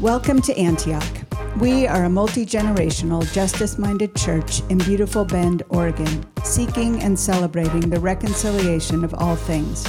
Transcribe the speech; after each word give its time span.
Welcome 0.00 0.42
to 0.42 0.54
Antioch. 0.58 1.02
We 1.58 1.86
are 1.86 2.04
a 2.04 2.10
multi 2.10 2.44
generational, 2.44 3.32
justice 3.32 3.78
minded 3.78 4.14
church 4.14 4.60
in 4.68 4.76
beautiful 4.76 5.24
Bend, 5.24 5.62
Oregon, 5.70 6.22
seeking 6.44 7.02
and 7.02 7.18
celebrating 7.18 7.88
the 7.88 7.98
reconciliation 7.98 9.04
of 9.04 9.14
all 9.14 9.36
things. 9.36 9.86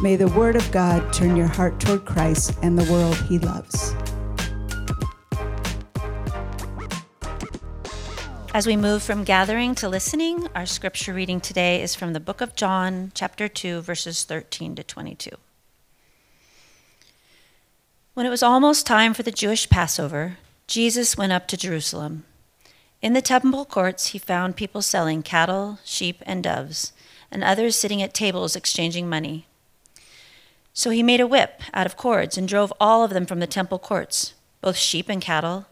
May 0.00 0.16
the 0.16 0.28
Word 0.28 0.56
of 0.56 0.72
God 0.72 1.12
turn 1.12 1.36
your 1.36 1.46
heart 1.46 1.78
toward 1.78 2.06
Christ 2.06 2.56
and 2.62 2.78
the 2.78 2.90
world 2.90 3.16
He 3.28 3.38
loves. 3.38 3.94
As 8.54 8.66
we 8.66 8.78
move 8.78 9.02
from 9.02 9.24
gathering 9.24 9.74
to 9.74 9.90
listening, 9.90 10.48
our 10.54 10.64
scripture 10.64 11.12
reading 11.12 11.38
today 11.38 11.82
is 11.82 11.94
from 11.94 12.14
the 12.14 12.20
book 12.20 12.40
of 12.40 12.56
John, 12.56 13.12
chapter 13.14 13.46
2, 13.46 13.82
verses 13.82 14.24
13 14.24 14.74
to 14.76 14.82
22. 14.82 15.36
When 18.14 18.26
it 18.26 18.30
was 18.30 18.44
almost 18.44 18.86
time 18.86 19.12
for 19.12 19.24
the 19.24 19.32
Jewish 19.32 19.68
Passover, 19.68 20.36
Jesus 20.68 21.18
went 21.18 21.32
up 21.32 21.48
to 21.48 21.56
Jerusalem. 21.56 22.22
In 23.02 23.12
the 23.12 23.20
temple 23.20 23.64
courts, 23.64 24.08
he 24.08 24.20
found 24.20 24.54
people 24.54 24.82
selling 24.82 25.20
cattle, 25.20 25.80
sheep, 25.84 26.22
and 26.24 26.40
doves, 26.40 26.92
and 27.32 27.42
others 27.42 27.74
sitting 27.74 28.00
at 28.00 28.14
tables 28.14 28.54
exchanging 28.54 29.08
money. 29.08 29.48
So 30.72 30.90
he 30.90 31.02
made 31.02 31.20
a 31.20 31.26
whip 31.26 31.60
out 31.74 31.86
of 31.86 31.96
cords 31.96 32.38
and 32.38 32.46
drove 32.46 32.72
all 32.78 33.02
of 33.02 33.10
them 33.10 33.26
from 33.26 33.40
the 33.40 33.48
temple 33.48 33.80
courts, 33.80 34.34
both 34.60 34.76
sheep 34.76 35.08
and 35.08 35.20
cattle. 35.20 35.66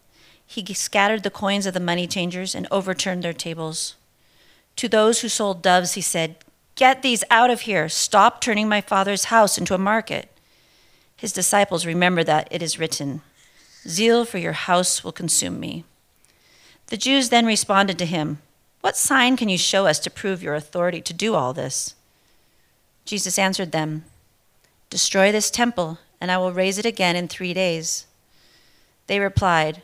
He 0.45 0.65
scattered 0.75 1.23
the 1.23 1.31
coins 1.31 1.65
of 1.65 1.75
the 1.75 1.79
money 1.79 2.09
changers 2.09 2.57
and 2.57 2.67
overturned 2.73 3.23
their 3.23 3.33
tables. 3.33 3.95
To 4.77 4.89
those 4.89 5.21
who 5.21 5.29
sold 5.29 5.63
doves, 5.63 5.95
he 5.95 6.01
said, 6.01 6.39
Get 6.75 7.03
these 7.03 7.23
out 7.31 7.51
of 7.51 7.62
here. 7.62 7.89
Stop 7.89 8.41
turning 8.41 8.69
my 8.69 8.81
father's 8.81 9.27
house 9.27 9.59
into 9.59 9.77
a 9.77 9.79
market. 9.79 10.29
His 11.23 11.33
disciples 11.33 11.87
remember 11.87 12.25
that 12.25 12.48
it 12.51 12.62
is 12.62 12.81
written, 12.81 13.23
Zeal 13.87 14.25
for 14.25 14.39
your 14.39 14.55
house 14.55 15.05
will 15.05 15.12
consume 15.12 15.61
me. 15.61 15.84
The 16.89 16.97
Jews 16.97 17.28
then 17.28 17.47
responded 17.47 17.97
to 17.98 18.06
him, 18.06 18.39
What 18.81 18.97
sign 18.97 19.37
can 19.37 19.48
you 19.48 19.56
show 19.56 19.87
us 19.87 20.00
to 20.00 20.11
prove 20.11 20.43
your 20.43 20.56
authority 20.56 21.00
to 21.00 21.15
do 21.15 21.37
all 21.37 21.53
this? 21.53 21.95
Jesus 23.05 23.39
answered 23.39 23.70
them, 23.70 24.05
Destroy 24.91 25.31
this 25.31 25.48
temple, 25.48 26.00
and 26.20 26.33
I 26.33 26.39
will 26.39 26.50
raise 26.50 26.77
it 26.77 26.87
again 26.87 27.15
in 27.15 27.28
three 27.28 27.55
days. 27.55 28.09
They 29.06 29.20
replied, 29.20 29.81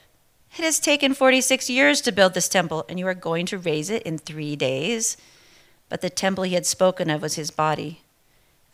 It 0.59 0.65
has 0.65 0.81
taken 0.81 1.15
46 1.15 1.71
years 1.71 2.01
to 2.01 2.11
build 2.11 2.35
this 2.35 2.49
temple, 2.49 2.85
and 2.89 2.99
you 2.99 3.07
are 3.07 3.15
going 3.15 3.47
to 3.47 3.59
raise 3.59 3.91
it 3.91 4.03
in 4.03 4.19
three 4.19 4.57
days? 4.57 5.17
But 5.89 6.01
the 6.01 6.11
temple 6.11 6.43
he 6.43 6.55
had 6.55 6.67
spoken 6.67 7.09
of 7.09 7.23
was 7.23 7.37
his 7.37 7.53
body. 7.53 8.03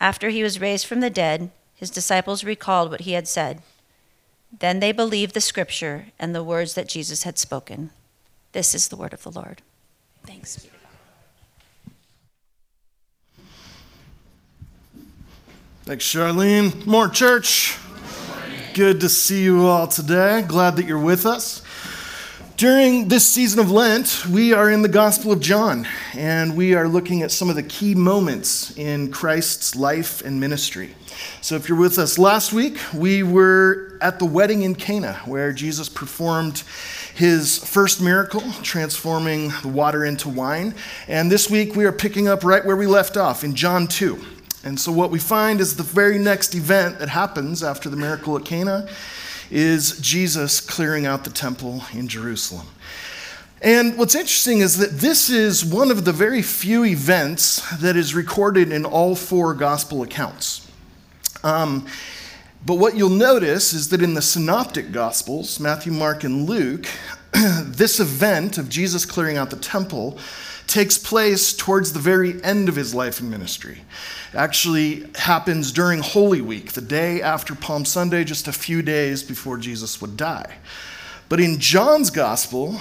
After 0.01 0.31
he 0.31 0.43
was 0.43 0.63
raised 0.63 0.87
from 0.87 1.01
the 1.01 1.11
dead, 1.11 1.51
his 1.75 1.91
disciples 1.91 2.45
recalled 2.45 2.91
what 2.91 3.03
he 3.03 3.13
had 3.13 3.29
said. 3.29 3.63
Then 4.57 4.81
they 4.81 4.93
believed 4.93 5.35
the 5.35 5.41
scripture 5.41 6.07
and 6.19 6.35
the 6.35 6.45
words 6.45 6.75
that 6.75 6.89
Jesus 6.89 7.25
had 7.25 7.39
spoken. 7.39 7.91
This 8.53 8.75
is 8.75 8.89
the 8.89 8.97
word 8.97 9.13
of 9.13 9.25
the 9.25 9.33
Lord. 9.33 9.63
Thanks 10.25 10.57
be 10.57 10.69
to 10.69 10.69
God. 10.69 10.79
Thanks, 15.83 16.05
Charlene. 16.05 16.87
More 16.87 17.09
church. 17.09 17.77
Good 18.75 19.01
to 19.01 19.09
see 19.09 19.43
you 19.43 19.67
all 19.67 19.89
today. 19.89 20.43
Glad 20.47 20.77
that 20.77 20.87
you're 20.87 20.99
with 20.99 21.27
us. 21.27 21.64
During 22.57 23.09
this 23.09 23.27
season 23.27 23.59
of 23.59 23.73
Lent, 23.73 24.27
we 24.31 24.53
are 24.53 24.71
in 24.71 24.83
the 24.83 24.89
Gospel 24.89 25.33
of 25.33 25.41
John, 25.41 25.89
and 26.15 26.57
we 26.57 26.75
are 26.75 26.87
looking 26.87 27.23
at 27.23 27.33
some 27.33 27.51
of 27.51 27.57
the 27.57 27.65
key 27.65 27.97
moments 27.97 28.79
in 28.79 29.11
Christ's 29.11 29.75
life 29.75 30.25
and 30.25 30.39
ministry. 30.39 30.95
So, 31.41 31.57
if 31.57 31.69
you're 31.69 31.77
with 31.77 31.99
us 31.99 32.17
last 32.17 32.53
week, 32.53 32.79
we 32.95 33.25
were 33.25 33.99
at 34.01 34.21
the 34.21 34.25
wedding 34.25 34.63
in 34.63 34.77
Cana, 34.77 35.15
where 35.25 35.53
Jesus 35.53 35.89
performed 35.89 36.63
his 37.17 37.59
first 37.59 38.01
miracle, 38.01 38.45
transforming 38.63 39.53
the 39.63 39.69
water 39.69 40.05
into 40.05 40.29
wine. 40.29 40.77
And 41.09 41.33
this 41.33 41.51
week, 41.51 41.75
we 41.75 41.87
are 41.87 41.93
picking 41.93 42.29
up 42.29 42.45
right 42.45 42.65
where 42.65 42.77
we 42.77 42.87
left 42.87 43.17
off 43.17 43.43
in 43.43 43.57
John 43.57 43.89
2. 43.89 44.25
And 44.63 44.79
so, 44.79 44.93
what 44.93 45.11
we 45.11 45.19
find 45.19 45.61
is 45.61 45.75
the 45.75 45.83
very 45.83 46.19
next 46.19 46.55
event 46.55 47.01
that 47.01 47.09
happens 47.09 47.65
after 47.65 47.89
the 47.89 47.97
miracle 47.97 48.37
at 48.37 48.45
Cana 48.45 48.89
is 49.51 49.99
Jesus 50.01 50.61
clearing 50.61 51.07
out 51.07 51.25
the 51.25 51.31
temple 51.31 51.85
in 51.93 52.09
Jerusalem. 52.09 52.67
And 53.63 53.97
what's 53.97 54.15
interesting 54.15 54.61
is 54.61 54.77
that 54.77 54.91
this 54.91 55.31
is 55.31 55.65
one 55.65 55.91
of 55.91 56.05
the 56.05 56.13
very 56.13 56.43
few 56.43 56.85
events 56.85 57.63
that 57.79 57.97
is 57.97 58.15
recorded 58.15 58.71
in 58.71 58.85
all 58.85 59.15
four 59.15 59.55
gospel 59.55 60.03
accounts. 60.03 60.71
Um, 61.43 61.87
but 62.67 62.77
what 62.77 62.97
you'll 62.97 63.11
notice 63.11 63.73
is 63.73 63.89
that 63.91 64.03
in 64.03 64.15
the 64.15 64.23
synoptic 64.23 64.93
gospels, 64.93 65.61
Matthew, 65.61 65.93
Mark, 65.93 66.25
and 66.25 66.49
Luke, 66.49 66.87
this 67.63 68.01
event 68.01 68.59
of 68.59 68.69
Jesus 68.69 69.05
clearing 69.05 69.37
out 69.37 69.51
the 69.51 69.57
temple 69.57 70.19
takes 70.67 70.99
place 70.99 71.53
towards 71.53 71.93
the 71.93 71.99
very 71.99 72.43
end 72.43 72.69
of 72.69 72.77
his 72.77 72.95
life 72.95 73.21
and 73.21 73.31
ministry. 73.31 73.83
It 74.33 74.37
actually 74.37 75.07
happens 75.15 75.73
during 75.73 76.01
Holy 76.01 76.41
Week, 76.41 76.73
the 76.73 76.81
day 76.81 77.23
after 77.23 77.55
Palm 77.55 77.85
Sunday, 77.85 78.25
just 78.25 78.49
a 78.49 78.53
few 78.53 78.83
days 78.83 79.23
before 79.23 79.59
Jesus 79.59 80.01
would 80.01 80.17
die. 80.17 80.57
But 81.29 81.41
in 81.41 81.59
John's 81.59 82.11
gospel, 82.11 82.81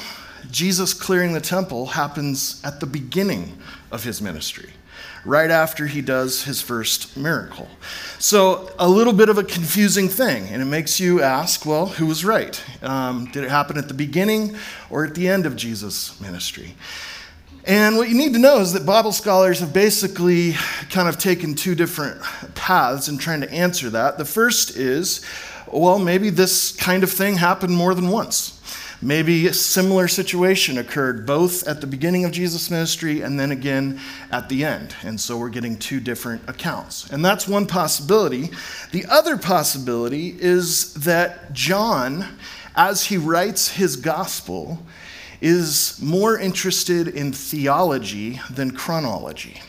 Jesus 0.51 0.93
clearing 0.93 1.33
the 1.33 1.41
temple 1.41 1.87
happens 1.87 2.61
at 2.63 2.79
the 2.79 2.85
beginning 2.85 3.57
of 3.91 4.03
his 4.03 4.21
ministry, 4.21 4.71
right 5.25 5.49
after 5.49 5.87
he 5.87 6.01
does 6.01 6.43
his 6.43 6.61
first 6.61 7.15
miracle. 7.15 7.67
So, 8.19 8.71
a 8.77 8.87
little 8.87 9.13
bit 9.13 9.29
of 9.29 9.37
a 9.37 9.43
confusing 9.43 10.09
thing, 10.09 10.47
and 10.47 10.61
it 10.61 10.65
makes 10.65 10.99
you 10.99 11.21
ask 11.21 11.65
well, 11.65 11.85
who 11.85 12.05
was 12.05 12.25
right? 12.25 12.61
Um, 12.81 13.25
did 13.31 13.43
it 13.43 13.49
happen 13.49 13.77
at 13.77 13.87
the 13.87 13.93
beginning 13.93 14.55
or 14.89 15.05
at 15.05 15.15
the 15.15 15.27
end 15.27 15.45
of 15.45 15.55
Jesus' 15.55 16.19
ministry? 16.19 16.75
And 17.65 17.95
what 17.95 18.09
you 18.09 18.15
need 18.15 18.33
to 18.33 18.39
know 18.39 18.59
is 18.59 18.73
that 18.73 18.85
Bible 18.85 19.13
scholars 19.13 19.61
have 19.61 19.71
basically 19.71 20.53
kind 20.89 21.07
of 21.07 21.17
taken 21.17 21.55
two 21.55 21.75
different 21.75 22.21
paths 22.55 23.07
in 23.07 23.17
trying 23.17 23.39
to 23.39 23.51
answer 23.51 23.89
that. 23.91 24.17
The 24.17 24.25
first 24.25 24.75
is, 24.75 25.23
well, 25.71 25.97
maybe 25.97 26.29
this 26.29 26.73
kind 26.73 27.03
of 27.03 27.11
thing 27.11 27.37
happened 27.37 27.73
more 27.73 27.95
than 27.95 28.09
once. 28.09 28.59
Maybe 29.01 29.47
a 29.47 29.53
similar 29.53 30.09
situation 30.09 30.77
occurred 30.77 31.25
both 31.25 31.65
at 31.65 31.79
the 31.79 31.87
beginning 31.87 32.25
of 32.25 32.33
Jesus' 32.33 32.69
ministry 32.69 33.21
and 33.21 33.39
then 33.39 33.51
again 33.51 33.99
at 34.29 34.49
the 34.49 34.65
end. 34.65 34.93
And 35.03 35.19
so 35.19 35.37
we're 35.37 35.49
getting 35.49 35.77
two 35.77 36.01
different 36.01 36.41
accounts. 36.49 37.09
And 37.11 37.23
that's 37.23 37.47
one 37.47 37.65
possibility. 37.65 38.49
The 38.91 39.05
other 39.09 39.37
possibility 39.37 40.35
is 40.37 40.93
that 40.95 41.53
John, 41.53 42.25
as 42.75 43.05
he 43.05 43.15
writes 43.15 43.69
his 43.69 43.95
gospel, 43.95 44.85
is 45.43 46.01
more 46.01 46.39
interested 46.39 47.05
in 47.05 47.33
theology 47.33 48.39
than 48.49 48.71
chronology. 48.71 49.61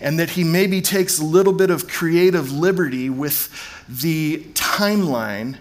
And 0.00 0.18
that 0.18 0.30
he 0.30 0.44
maybe 0.44 0.80
takes 0.80 1.18
a 1.18 1.24
little 1.24 1.52
bit 1.52 1.70
of 1.70 1.86
creative 1.86 2.50
liberty 2.50 3.10
with 3.10 3.50
the 3.86 4.38
timeline 4.54 5.58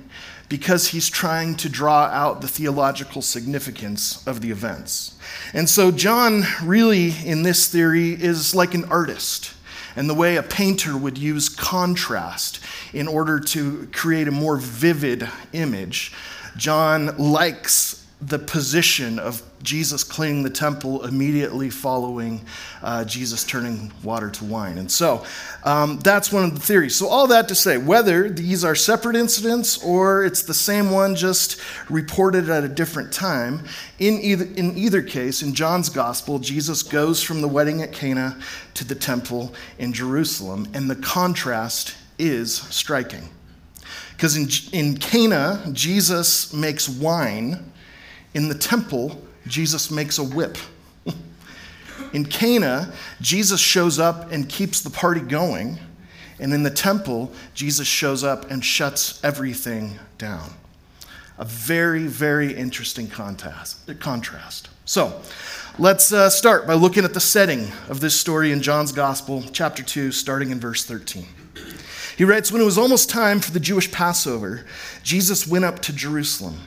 because 0.47 0.87
he's 0.87 1.09
trying 1.09 1.55
to 1.55 1.67
draw 1.67 2.05
out 2.05 2.39
the 2.39 2.47
theological 2.47 3.21
significance 3.21 4.25
of 4.25 4.39
the 4.39 4.49
events. 4.49 5.17
And 5.53 5.69
so, 5.69 5.91
John 5.91 6.43
really, 6.63 7.13
in 7.25 7.43
this 7.43 7.67
theory, 7.67 8.11
is 8.11 8.55
like 8.55 8.73
an 8.73 8.85
artist. 8.85 9.53
And 9.97 10.09
the 10.09 10.13
way 10.13 10.37
a 10.37 10.43
painter 10.43 10.95
would 10.95 11.17
use 11.17 11.49
contrast 11.49 12.61
in 12.93 13.09
order 13.09 13.41
to 13.41 13.89
create 13.91 14.29
a 14.29 14.31
more 14.31 14.55
vivid 14.55 15.27
image, 15.51 16.13
John 16.55 17.17
likes 17.17 18.06
the 18.19 18.39
position 18.39 19.19
of 19.19 19.43
Jesus 19.61 20.03
cleaning 20.03 20.41
the 20.41 20.49
temple 20.49 21.05
immediately 21.05 21.69
following 21.69 22.41
uh, 22.81 23.05
Jesus 23.05 23.43
turning 23.43 23.91
water 24.01 24.31
to 24.31 24.45
wine. 24.45 24.79
And 24.79 24.91
so 24.91 25.23
um, 25.63 25.99
that's 25.99 26.31
one 26.31 26.43
of 26.43 26.55
the 26.55 26.59
theories. 26.59 26.95
So, 26.95 27.07
all 27.07 27.27
that 27.27 27.47
to 27.49 27.55
say, 27.55 27.77
whether 27.77 28.27
these 28.27 28.63
are 28.63 28.73
separate 28.73 29.15
incidents 29.15 29.83
or 29.83 30.25
it's 30.25 30.41
the 30.41 30.53
same 30.53 30.89
one 30.89 31.15
just 31.15 31.61
reported 31.89 32.49
at 32.49 32.63
a 32.63 32.67
different 32.67 33.13
time, 33.13 33.65
in 33.99 34.19
either, 34.19 34.45
in 34.45 34.75
either 34.77 35.03
case, 35.03 35.43
in 35.43 35.53
John's 35.53 35.89
gospel, 35.89 36.39
Jesus 36.39 36.81
goes 36.81 37.21
from 37.21 37.41
the 37.41 37.47
wedding 37.47 37.83
at 37.83 37.91
Cana 37.91 38.39
to 38.75 38.83
the 38.83 38.95
temple 38.95 39.53
in 39.77 39.93
Jerusalem, 39.93 40.67
and 40.73 40.89
the 40.89 40.95
contrast 40.95 41.95
is 42.17 42.55
striking. 42.55 43.29
Because 44.15 44.35
in, 44.35 44.47
in 44.73 44.97
Cana, 44.97 45.63
Jesus 45.71 46.51
makes 46.51 46.89
wine 46.89 47.71
in 48.37 48.49
the 48.49 48.55
temple, 48.55 49.19
Jesus 49.47 49.89
makes 49.89 50.19
a 50.19 50.23
whip. 50.23 50.59
in 52.13 52.23
Cana, 52.23 52.93
Jesus 53.19 53.59
shows 53.59 53.97
up 53.97 54.31
and 54.31 54.47
keeps 54.47 54.81
the 54.81 54.91
party 54.91 55.21
going. 55.21 55.79
And 56.39 56.53
in 56.53 56.61
the 56.61 56.69
temple, 56.69 57.31
Jesus 57.55 57.87
shows 57.87 58.23
up 58.23 58.51
and 58.51 58.63
shuts 58.63 59.19
everything 59.23 59.97
down. 60.19 60.51
A 61.39 61.45
very, 61.45 62.05
very 62.05 62.53
interesting 62.53 63.07
contrast. 63.07 63.79
So, 64.85 65.19
let's 65.79 66.13
uh, 66.13 66.29
start 66.29 66.67
by 66.67 66.75
looking 66.75 67.05
at 67.05 67.15
the 67.15 67.19
setting 67.19 67.71
of 67.89 68.01
this 68.01 68.19
story 68.19 68.51
in 68.51 68.61
John's 68.61 68.91
Gospel, 68.91 69.43
chapter 69.51 69.81
2, 69.81 70.11
starting 70.11 70.51
in 70.51 70.59
verse 70.59 70.85
13. 70.85 71.25
He 72.15 72.23
writes 72.23 72.51
When 72.51 72.61
it 72.61 72.65
was 72.65 72.77
almost 72.77 73.09
time 73.09 73.39
for 73.39 73.51
the 73.51 73.59
Jewish 73.59 73.91
Passover, 73.91 74.63
Jesus 75.01 75.47
went 75.47 75.65
up 75.65 75.79
to 75.79 75.91
Jerusalem. 75.91 76.59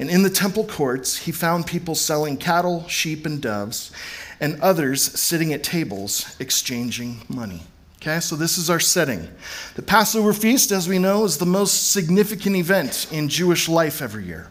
And 0.00 0.08
in 0.08 0.22
the 0.22 0.30
temple 0.30 0.64
courts, 0.64 1.18
he 1.18 1.30
found 1.30 1.66
people 1.66 1.94
selling 1.94 2.38
cattle, 2.38 2.88
sheep, 2.88 3.26
and 3.26 3.38
doves, 3.38 3.92
and 4.40 4.58
others 4.62 5.02
sitting 5.20 5.52
at 5.52 5.62
tables 5.62 6.34
exchanging 6.40 7.20
money. 7.28 7.64
Okay, 8.00 8.18
so 8.20 8.34
this 8.34 8.56
is 8.56 8.70
our 8.70 8.80
setting. 8.80 9.28
The 9.74 9.82
Passover 9.82 10.32
feast, 10.32 10.72
as 10.72 10.88
we 10.88 10.98
know, 10.98 11.24
is 11.24 11.36
the 11.36 11.44
most 11.44 11.92
significant 11.92 12.56
event 12.56 13.08
in 13.12 13.28
Jewish 13.28 13.68
life 13.68 14.00
every 14.00 14.24
year. 14.24 14.48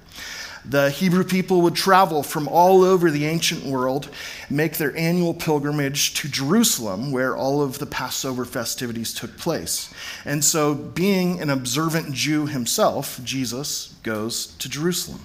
The 0.66 0.92
Hebrew 0.92 1.24
people 1.24 1.62
would 1.62 1.74
travel 1.74 2.22
from 2.22 2.48
all 2.48 2.84
over 2.84 3.10
the 3.10 3.26
ancient 3.26 3.64
world, 3.64 4.10
make 4.52 4.78
their 4.78 4.96
annual 4.96 5.34
pilgrimage 5.34 6.14
to 6.16 6.28
Jerusalem, 6.28 7.12
where 7.12 7.36
all 7.36 7.64
of 7.64 7.80
the 7.80 7.88
Passover 7.88 8.46
festivities 8.46 9.12
took 9.16 9.36
place. 9.38 9.92
And 10.26 10.46
so, 10.46 10.76
being 10.76 11.42
an 11.42 11.50
observant 11.50 12.14
Jew 12.14 12.46
himself, 12.46 13.20
Jesus 13.24 13.96
goes 14.04 14.48
to 14.60 14.70
Jerusalem. 14.70 15.22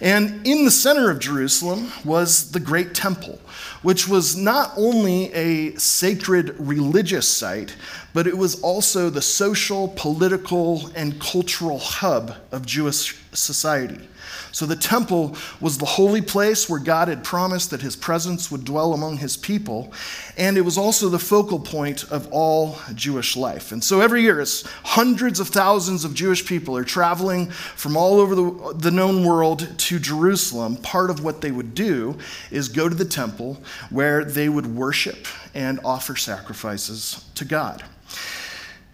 And 0.00 0.46
in 0.46 0.64
the 0.64 0.70
center 0.70 1.10
of 1.10 1.18
Jerusalem 1.18 1.92
was 2.04 2.50
the 2.50 2.60
great 2.60 2.94
temple, 2.94 3.40
which 3.82 4.08
was 4.08 4.36
not 4.36 4.72
only 4.76 5.32
a 5.32 5.74
sacred 5.76 6.54
religious 6.58 7.28
site, 7.28 7.76
but 8.12 8.26
it 8.26 8.36
was 8.36 8.60
also 8.62 9.10
the 9.10 9.22
social, 9.22 9.88
political, 9.88 10.90
and 10.94 11.20
cultural 11.20 11.78
hub 11.78 12.36
of 12.50 12.66
Jewish 12.66 13.16
society. 13.32 14.08
So 14.52 14.66
the 14.66 14.76
temple 14.76 15.36
was 15.60 15.78
the 15.78 15.86
holy 15.86 16.20
place 16.20 16.68
where 16.68 16.78
God 16.78 17.08
had 17.08 17.24
promised 17.24 17.70
that 17.70 17.80
his 17.80 17.96
presence 17.96 18.50
would 18.50 18.64
dwell 18.64 18.92
among 18.92 19.16
his 19.16 19.36
people. 19.36 19.92
And 20.36 20.56
it 20.56 20.60
was 20.60 20.78
also 20.78 21.08
the 21.08 21.18
focal 21.18 21.58
point 21.58 22.04
of 22.10 22.28
all 22.30 22.78
Jewish 22.94 23.34
life. 23.34 23.72
And 23.72 23.82
so 23.82 24.00
every 24.00 24.22
year, 24.22 24.40
as 24.40 24.62
hundreds 24.84 25.40
of 25.40 25.48
thousands 25.48 26.04
of 26.04 26.14
Jewish 26.14 26.46
people 26.46 26.76
are 26.76 26.84
traveling 26.84 27.50
from 27.50 27.96
all 27.96 28.20
over 28.20 28.34
the, 28.34 28.74
the 28.76 28.90
known 28.90 29.24
world 29.24 29.68
to 29.78 29.98
Jerusalem, 29.98 30.76
part 30.76 31.10
of 31.10 31.24
what 31.24 31.40
they 31.40 31.50
would 31.50 31.74
do 31.74 32.18
is 32.50 32.68
go 32.68 32.88
to 32.88 32.94
the 32.94 33.04
temple 33.04 33.62
where 33.90 34.24
they 34.24 34.48
would 34.48 34.66
worship 34.66 35.26
and 35.54 35.80
offer 35.84 36.14
sacrifices 36.14 37.24
to 37.34 37.44
God. 37.44 37.82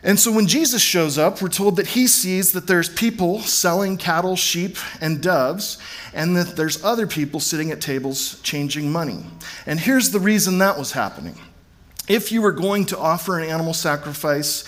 And 0.02 0.18
so 0.18 0.30
when 0.30 0.46
Jesus 0.46 0.80
shows 0.80 1.18
up, 1.18 1.42
we're 1.42 1.48
told 1.48 1.76
that 1.76 1.88
he 1.88 2.06
sees 2.06 2.52
that 2.52 2.68
there's 2.68 2.88
people 2.88 3.40
selling 3.40 3.96
cattle, 3.96 4.36
sheep, 4.36 4.76
and 5.00 5.20
doves, 5.20 5.78
and 6.14 6.36
that 6.36 6.54
there's 6.54 6.84
other 6.84 7.06
people 7.06 7.40
sitting 7.40 7.72
at 7.72 7.80
tables 7.80 8.40
changing 8.42 8.92
money. 8.92 9.24
And 9.66 9.80
here's 9.80 10.10
the 10.12 10.20
reason 10.20 10.58
that 10.58 10.78
was 10.78 10.92
happening. 10.92 11.36
If 12.08 12.30
you 12.30 12.42
were 12.42 12.52
going 12.52 12.86
to 12.86 12.98
offer 12.98 13.38
an 13.38 13.48
animal 13.50 13.74
sacrifice 13.74 14.64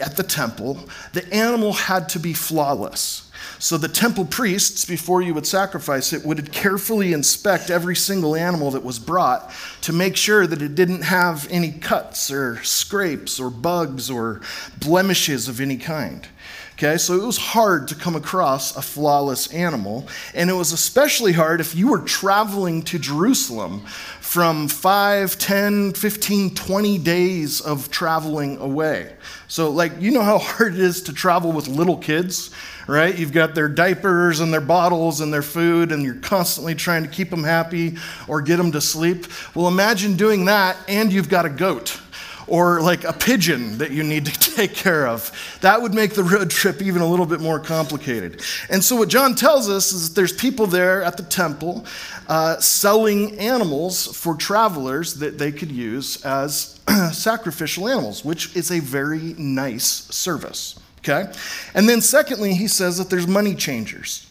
at 0.00 0.16
the 0.16 0.22
temple, 0.22 0.78
the 1.12 1.30
animal 1.34 1.72
had 1.72 2.08
to 2.10 2.20
be 2.20 2.32
flawless. 2.32 3.21
So 3.62 3.78
the 3.78 3.86
temple 3.86 4.24
priests, 4.24 4.84
before 4.84 5.22
you 5.22 5.34
would 5.34 5.46
sacrifice 5.46 6.12
it, 6.12 6.26
would 6.26 6.50
carefully 6.50 7.12
inspect 7.12 7.70
every 7.70 7.94
single 7.94 8.34
animal 8.34 8.72
that 8.72 8.82
was 8.82 8.98
brought 8.98 9.52
to 9.82 9.92
make 9.92 10.16
sure 10.16 10.48
that 10.48 10.60
it 10.60 10.74
didn't 10.74 11.02
have 11.02 11.46
any 11.48 11.70
cuts 11.70 12.28
or 12.28 12.60
scrapes 12.64 13.38
or 13.38 13.50
bugs 13.50 14.10
or 14.10 14.40
blemishes 14.80 15.46
of 15.46 15.60
any 15.60 15.76
kind. 15.76 16.26
Okay, 16.72 16.98
so 16.98 17.14
it 17.14 17.24
was 17.24 17.38
hard 17.38 17.86
to 17.86 17.94
come 17.94 18.16
across 18.16 18.74
a 18.74 18.82
flawless 18.82 19.46
animal, 19.54 20.08
and 20.34 20.50
it 20.50 20.54
was 20.54 20.72
especially 20.72 21.32
hard 21.32 21.60
if 21.60 21.76
you 21.76 21.86
were 21.86 22.00
traveling 22.00 22.82
to 22.82 22.98
Jerusalem 22.98 23.86
from 24.20 24.66
5, 24.66 25.38
10, 25.38 25.92
15, 25.92 26.54
20 26.56 26.98
days 26.98 27.60
of 27.60 27.92
traveling 27.92 28.56
away. 28.56 29.14
So, 29.46 29.70
like, 29.70 29.92
you 30.00 30.10
know 30.10 30.22
how 30.22 30.38
hard 30.38 30.74
it 30.74 30.80
is 30.80 31.02
to 31.02 31.12
travel 31.12 31.52
with 31.52 31.68
little 31.68 31.98
kids, 31.98 32.50
right? 32.86 33.16
You've 33.16 33.32
got 33.32 33.54
their 33.54 33.68
diapers 33.68 34.40
and 34.40 34.52
their 34.52 34.60
bottles 34.60 35.20
and 35.20 35.32
their 35.32 35.42
food, 35.42 35.92
and 35.92 36.02
you're 36.02 36.14
constantly 36.14 36.74
trying 36.74 37.02
to 37.02 37.08
keep 37.08 37.30
them 37.30 37.44
happy 37.44 37.96
or 38.28 38.42
get 38.42 38.56
them 38.56 38.72
to 38.72 38.80
sleep. 38.80 39.26
Well, 39.54 39.68
imagine 39.68 40.16
doing 40.16 40.46
that, 40.46 40.76
and 40.88 41.12
you've 41.12 41.28
got 41.28 41.46
a 41.46 41.50
goat 41.50 42.00
or 42.46 42.80
like 42.80 43.04
a 43.04 43.12
pigeon 43.12 43.78
that 43.78 43.90
you 43.92 44.02
need 44.02 44.26
to 44.26 44.32
take 44.56 44.74
care 44.74 45.06
of. 45.06 45.30
That 45.60 45.80
would 45.80 45.94
make 45.94 46.14
the 46.14 46.24
road 46.24 46.50
trip 46.50 46.82
even 46.82 47.02
a 47.02 47.06
little 47.06 47.26
bit 47.26 47.40
more 47.40 47.58
complicated. 47.58 48.42
And 48.68 48.82
so, 48.82 48.96
what 48.96 49.08
John 49.08 49.34
tells 49.34 49.68
us 49.68 49.92
is 49.92 50.08
that 50.08 50.14
there's 50.14 50.32
people 50.32 50.66
there 50.66 51.02
at 51.02 51.16
the 51.16 51.22
temple 51.22 51.86
uh, 52.28 52.58
selling 52.60 53.38
animals 53.38 54.16
for 54.16 54.34
travelers 54.34 55.14
that 55.14 55.38
they 55.38 55.52
could 55.52 55.72
use 55.72 56.24
as 56.24 56.80
sacrificial 57.12 57.88
animals, 57.88 58.24
which 58.24 58.54
is 58.56 58.70
a 58.70 58.80
very 58.80 59.34
nice 59.38 59.84
service. 59.84 60.78
Okay? 61.04 61.32
And 61.74 61.88
then, 61.88 62.00
secondly, 62.00 62.54
he 62.54 62.68
says 62.68 62.98
that 62.98 63.10
there's 63.10 63.26
money 63.26 63.54
changers. 63.54 64.26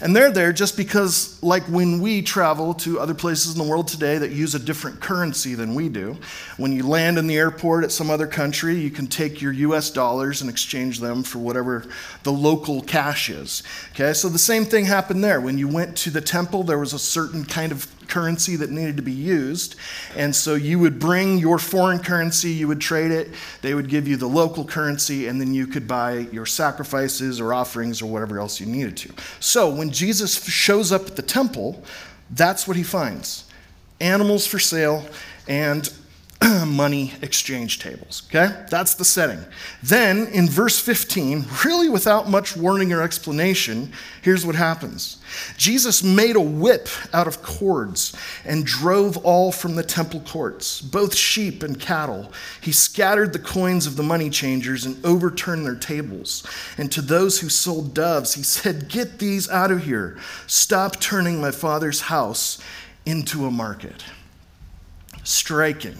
And 0.00 0.16
they're 0.16 0.30
there 0.30 0.52
just 0.52 0.76
because, 0.76 1.42
like 1.42 1.62
when 1.64 2.00
we 2.00 2.22
travel 2.22 2.74
to 2.74 2.98
other 2.98 3.14
places 3.14 3.52
in 3.52 3.58
the 3.58 3.68
world 3.68 3.88
today 3.88 4.18
that 4.18 4.30
use 4.30 4.54
a 4.54 4.58
different 4.58 5.00
currency 5.00 5.54
than 5.54 5.74
we 5.74 5.88
do, 5.88 6.16
when 6.56 6.72
you 6.72 6.86
land 6.86 7.18
in 7.18 7.26
the 7.26 7.36
airport 7.36 7.84
at 7.84 7.92
some 7.92 8.10
other 8.10 8.26
country, 8.26 8.76
you 8.76 8.90
can 8.90 9.06
take 9.06 9.42
your 9.42 9.52
US 9.52 9.90
dollars 9.90 10.40
and 10.40 10.50
exchange 10.50 11.00
them 11.00 11.22
for 11.22 11.38
whatever 11.38 11.84
the 12.22 12.32
local 12.32 12.80
cash 12.82 13.28
is. 13.28 13.62
Okay, 13.92 14.12
so 14.12 14.28
the 14.28 14.38
same 14.38 14.64
thing 14.64 14.86
happened 14.86 15.22
there. 15.22 15.40
When 15.40 15.58
you 15.58 15.68
went 15.68 15.96
to 15.98 16.10
the 16.10 16.22
temple, 16.22 16.62
there 16.62 16.78
was 16.78 16.92
a 16.92 16.98
certain 16.98 17.44
kind 17.44 17.72
of 17.72 17.86
currency 18.10 18.56
that 18.56 18.70
needed 18.70 18.96
to 18.96 19.02
be 19.02 19.12
used. 19.12 19.76
And 20.16 20.34
so 20.34 20.54
you 20.54 20.78
would 20.78 20.98
bring 20.98 21.38
your 21.38 21.58
foreign 21.58 22.00
currency, 22.00 22.50
you 22.50 22.68
would 22.68 22.80
trade 22.80 23.10
it, 23.10 23.30
they 23.62 23.74
would 23.74 23.88
give 23.88 24.06
you 24.06 24.16
the 24.16 24.26
local 24.26 24.64
currency, 24.64 25.28
and 25.28 25.40
then 25.40 25.54
you 25.54 25.66
could 25.66 25.88
buy 25.88 26.26
your 26.32 26.46
sacrifices 26.46 27.40
or 27.40 27.54
offerings 27.54 28.02
or 28.02 28.06
whatever 28.06 28.38
else 28.38 28.60
you 28.60 28.66
needed 28.66 28.96
to. 28.98 29.12
So 29.38 29.70
when 29.70 29.90
Jesus 29.90 30.44
shows 30.44 30.92
up 30.92 31.06
at 31.06 31.16
the 31.16 31.22
temple, 31.22 31.82
that's 32.30 32.68
what 32.68 32.76
he 32.76 32.82
finds 32.82 33.44
animals 34.00 34.46
for 34.46 34.58
sale 34.58 35.04
and 35.46 35.92
money 36.66 37.12
exchange 37.22 37.78
tables. 37.78 38.22
Okay? 38.28 38.64
That's 38.70 38.94
the 38.94 39.04
setting. 39.04 39.44
Then 39.82 40.26
in 40.28 40.48
verse 40.48 40.80
15, 40.80 41.44
really 41.64 41.88
without 41.88 42.28
much 42.28 42.56
warning 42.56 42.92
or 42.92 43.02
explanation, 43.02 43.92
here's 44.22 44.44
what 44.44 44.54
happens 44.54 45.18
Jesus 45.56 46.02
made 46.02 46.36
a 46.36 46.40
whip 46.40 46.88
out 47.12 47.26
of 47.26 47.42
cords 47.42 48.16
and 48.44 48.66
drove 48.66 49.16
all 49.18 49.52
from 49.52 49.76
the 49.76 49.82
temple 49.82 50.20
courts, 50.20 50.80
both 50.80 51.14
sheep 51.14 51.62
and 51.62 51.78
cattle. 51.78 52.32
He 52.60 52.72
scattered 52.72 53.32
the 53.32 53.38
coins 53.38 53.86
of 53.86 53.96
the 53.96 54.02
money 54.02 54.30
changers 54.30 54.84
and 54.84 55.04
overturned 55.04 55.64
their 55.64 55.76
tables. 55.76 56.46
And 56.78 56.90
to 56.92 57.02
those 57.02 57.40
who 57.40 57.48
sold 57.48 57.94
doves, 57.94 58.34
he 58.34 58.42
said, 58.42 58.88
Get 58.88 59.18
these 59.18 59.48
out 59.50 59.70
of 59.70 59.84
here. 59.84 60.18
Stop 60.46 61.00
turning 61.00 61.40
my 61.40 61.50
father's 61.50 62.02
house 62.02 62.58
into 63.06 63.46
a 63.46 63.50
market. 63.50 64.04
Striking. 65.22 65.96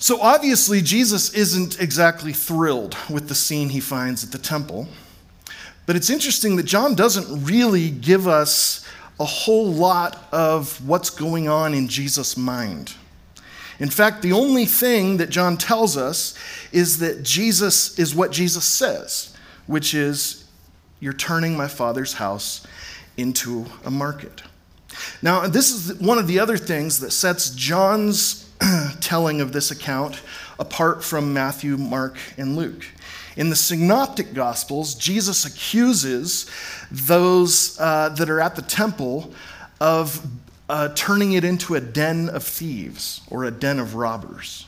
So 0.00 0.18
obviously, 0.22 0.80
Jesus 0.80 1.34
isn't 1.34 1.78
exactly 1.78 2.32
thrilled 2.32 2.96
with 3.10 3.28
the 3.28 3.34
scene 3.34 3.68
he 3.68 3.80
finds 3.80 4.24
at 4.24 4.32
the 4.32 4.38
temple. 4.38 4.88
But 5.84 5.94
it's 5.94 6.08
interesting 6.08 6.56
that 6.56 6.62
John 6.62 6.94
doesn't 6.94 7.44
really 7.44 7.90
give 7.90 8.26
us 8.26 8.82
a 9.20 9.26
whole 9.26 9.70
lot 9.70 10.26
of 10.32 10.88
what's 10.88 11.10
going 11.10 11.50
on 11.50 11.74
in 11.74 11.86
Jesus' 11.86 12.34
mind. 12.38 12.94
In 13.78 13.90
fact, 13.90 14.22
the 14.22 14.32
only 14.32 14.64
thing 14.64 15.18
that 15.18 15.28
John 15.28 15.58
tells 15.58 15.98
us 15.98 16.34
is 16.72 17.00
that 17.00 17.22
Jesus 17.22 17.98
is 17.98 18.14
what 18.14 18.32
Jesus 18.32 18.64
says, 18.64 19.36
which 19.66 19.92
is, 19.92 20.46
You're 20.98 21.12
turning 21.12 21.58
my 21.58 21.68
father's 21.68 22.14
house 22.14 22.66
into 23.18 23.66
a 23.84 23.90
market. 23.90 24.42
Now, 25.20 25.46
this 25.46 25.70
is 25.70 26.00
one 26.00 26.16
of 26.16 26.26
the 26.26 26.38
other 26.38 26.56
things 26.56 27.00
that 27.00 27.10
sets 27.10 27.50
John's 27.50 28.49
telling 29.00 29.40
of 29.40 29.52
this 29.52 29.70
account 29.70 30.20
apart 30.58 31.02
from 31.02 31.32
Matthew, 31.32 31.76
Mark, 31.76 32.16
and 32.36 32.56
Luke. 32.56 32.84
In 33.36 33.48
the 33.48 33.56
Synoptic 33.56 34.34
Gospels, 34.34 34.94
Jesus 34.94 35.44
accuses 35.44 36.50
those 36.90 37.78
uh, 37.80 38.10
that 38.10 38.28
are 38.28 38.40
at 38.40 38.56
the 38.56 38.62
temple 38.62 39.32
of 39.80 40.26
uh, 40.68 40.88
turning 40.94 41.32
it 41.32 41.44
into 41.44 41.74
a 41.74 41.80
den 41.80 42.28
of 42.28 42.44
thieves 42.44 43.22
or 43.30 43.44
a 43.44 43.50
den 43.50 43.78
of 43.78 43.94
robbers. 43.94 44.66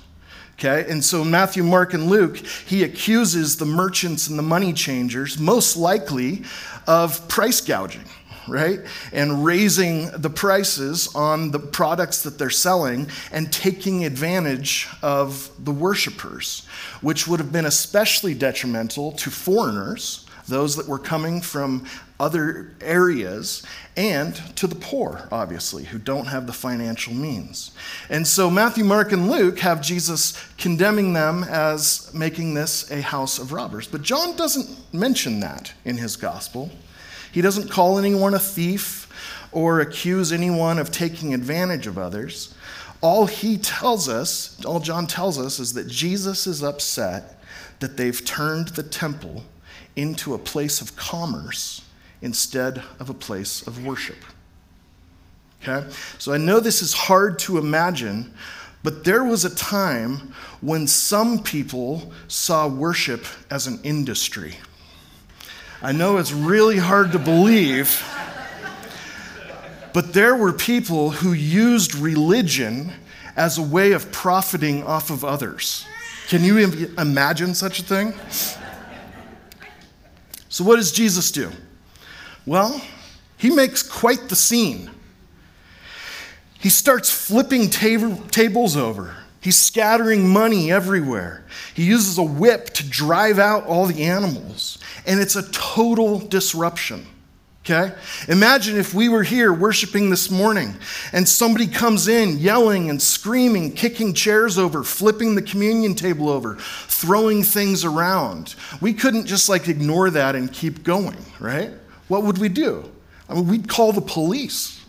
Okay, 0.55 0.89
and 0.89 1.03
so 1.03 1.25
Matthew, 1.25 1.65
Mark, 1.65 1.93
and 1.93 2.07
Luke, 2.07 2.37
he 2.37 2.85
accuses 2.85 3.57
the 3.57 3.65
merchants 3.65 4.29
and 4.29 4.39
the 4.39 4.43
money 4.43 4.73
changers, 4.73 5.39
most 5.39 5.77
likely, 5.77 6.45
of 6.87 7.27
price 7.29 7.61
gouging 7.61 8.05
right? 8.49 8.81
And 9.13 9.45
raising 9.45 10.11
the 10.11 10.31
prices 10.31 11.15
on 11.15 11.51
the 11.51 11.59
products 11.59 12.23
that 12.23 12.39
they're 12.39 12.51
selling 12.51 13.09
and 13.31 13.53
taking 13.53 14.05
advantage 14.05 14.89
of 15.03 15.51
the 15.65 15.73
worshipers, 15.73 16.67
which 17.01 17.27
would 17.27 17.41
have 17.41 17.53
been 17.53 17.67
especially 17.67 18.35
detrimental 18.35 19.13
to 19.13 19.31
foreigners, 19.31 20.27
those 20.49 20.77
that 20.77 20.89
were 20.89 20.99
coming 20.99 21.41
from 21.41 21.87
other 22.19 22.73
areas 22.81 23.65
and 23.97 24.35
to 24.57 24.67
the 24.67 24.75
poor, 24.77 25.29
obviously, 25.33 25.85
who 25.85 25.99
don't 25.99 26.27
have 26.27 26.47
the 26.47 26.53
financial 26.53 27.13
means. 27.13 27.73
And 28.09 28.27
so 28.27 28.51
Matthew, 28.51 28.85
Mark, 28.85 29.13
and 29.13 29.31
Luke 29.31 29.59
have 29.59 29.83
Jesus 29.83 30.41
condemning 30.57 31.13
them 31.13 31.45
as 31.45 32.13
making 32.15 32.55
this 32.55 32.91
a 32.91 33.01
house 33.01 33.39
of 33.39 33.53
robbers. 33.53 33.87
But 33.89 34.03
John 34.03 34.37
doesn't 34.37 34.95
mention 34.95 35.41
that 35.41 35.73
in 35.85 35.97
his 35.97 36.17
gospel. 36.17 36.71
He 37.33 37.41
doesn't 37.41 37.71
call 37.71 37.99
anyone 37.99 38.35
a 38.35 38.39
thief 38.39 39.09
or 39.51 39.81
accuse 39.81 40.33
anyone 40.33 40.79
of 40.79 40.91
taking 40.91 41.35
advantage 41.35 41.87
of 41.87 41.99
others. 41.99 42.55
All 43.01 43.27
he 43.27 43.59
tells 43.59 44.09
us, 44.09 44.63
all 44.65 44.79
John 44.79 45.07
tells 45.07 45.39
us, 45.39 45.59
is 45.59 45.73
that 45.73 45.89
Jesus 45.89 46.47
is 46.47 46.63
upset 46.63 47.43
that 47.81 47.97
they've 47.97 48.25
turned 48.25 48.69
the 48.69 48.83
temple 48.85 49.43
into 49.97 50.35
a 50.35 50.39
place 50.39 50.81
of 50.81 50.95
commerce 50.95 51.83
instead 52.23 52.83
of 53.01 53.11
a 53.11 53.15
place 53.15 53.67
of 53.67 53.85
worship. 53.85 54.19
Okay? 55.63 55.89
So 56.19 56.33
I 56.33 56.39
know 56.39 56.61
this 56.61 56.81
is 56.81 56.93
hard 56.93 57.39
to 57.41 57.59
imagine, 57.59 58.33
but 58.83 59.05
there 59.05 59.25
was 59.25 59.45
a 59.45 59.55
time 59.55 60.33
when 60.61 60.87
some 60.87 61.43
people 61.43 62.13
saw 62.29 62.69
worship 62.69 63.27
as 63.51 63.67
an 63.67 63.81
industry. 63.83 64.57
I 65.85 65.91
know 65.91 66.19
it's 66.19 66.31
really 66.31 66.79
hard 66.79 67.11
to 67.11 67.19
believe, 67.19 68.05
but 69.93 70.13
there 70.13 70.37
were 70.37 70.53
people 70.53 71.11
who 71.11 71.33
used 71.33 71.97
religion 71.97 72.93
as 73.35 73.59
a 73.59 73.63
way 73.63 73.91
of 73.91 74.13
profiting 74.13 74.85
off 74.85 75.11
of 75.11 75.25
others. 75.25 75.85
Can 76.29 76.45
you 76.45 76.89
imagine 76.99 77.55
such 77.55 77.81
a 77.81 77.83
thing? 77.83 78.15
So, 80.49 80.63
what 80.63 80.77
does 80.77 80.93
Jesus 80.93 81.33
do? 81.33 81.51
Well, 82.47 82.81
he 83.37 83.51
makes 83.51 83.83
quite 83.83 84.29
the 84.29 84.37
scene. 84.37 84.89
He 86.61 86.69
starts 86.69 87.11
flipping 87.11 87.71
tab- 87.71 88.31
tables 88.31 88.77
over. 88.77 89.17
He's 89.41 89.59
scattering 89.59 90.29
money 90.29 90.71
everywhere. 90.71 91.45
He 91.75 91.83
uses 91.83 92.19
a 92.19 92.23
whip 92.23 92.67
to 92.75 92.89
drive 92.89 93.41
out 93.41 93.67
all 93.67 93.87
the 93.87 94.05
animals. 94.05 94.79
And 95.07 95.21
it's 95.21 95.37
a 95.37 95.51
total 95.51 96.19
disruption. 96.19 97.07
Okay? 97.65 97.95
Imagine 98.27 98.77
if 98.77 98.93
we 98.93 99.09
were 99.09 99.23
here 99.23 99.53
worshiping 99.53 100.11
this 100.11 100.33
morning 100.33 100.75
and 101.13 101.29
somebody 101.29 101.69
comes 101.69 102.09
in 102.09 102.39
yelling 102.39 102.91
and 102.91 103.01
screaming, 103.01 103.73
kicking 103.73 104.15
chairs 104.15 104.59
over, 104.59 104.83
flipping 104.83 105.37
the 105.37 105.43
communion 105.43 105.95
table 105.95 106.29
over, 106.29 106.57
throwing 106.57 107.45
things 107.45 107.85
around. 107.85 108.57
We 108.81 108.93
couldn't 108.93 109.27
just 109.27 109.49
like 109.49 109.69
ignore 109.69 110.11
that 110.11 110.35
and 110.35 110.53
keep 110.53 110.83
going, 110.83 111.25
right? 111.39 111.71
What 112.09 112.25
would 112.25 112.39
we 112.39 112.49
do? 112.49 112.91
I 113.29 113.35
mean, 113.35 113.47
we'd 113.47 113.69
call 113.69 113.93
the 113.93 114.01
police. 114.01 114.81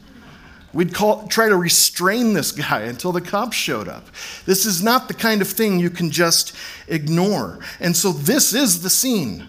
We'd 0.73 0.95
call, 0.95 1.27
try 1.27 1.49
to 1.49 1.55
restrain 1.55 2.33
this 2.33 2.51
guy 2.51 2.81
until 2.81 3.11
the 3.11 3.21
cops 3.21 3.55
showed 3.55 3.87
up. 3.87 4.07
This 4.47 4.65
is 4.65 4.81
not 4.81 5.07
the 5.07 5.13
kind 5.13 5.43
of 5.43 5.47
thing 5.47 5.79
you 5.79 5.91
can 5.91 6.09
just 6.09 6.55
ignore. 6.87 7.59
And 7.79 7.95
so, 7.95 8.11
this 8.11 8.53
is 8.53 8.81
the 8.81 8.89
scene 8.89 9.47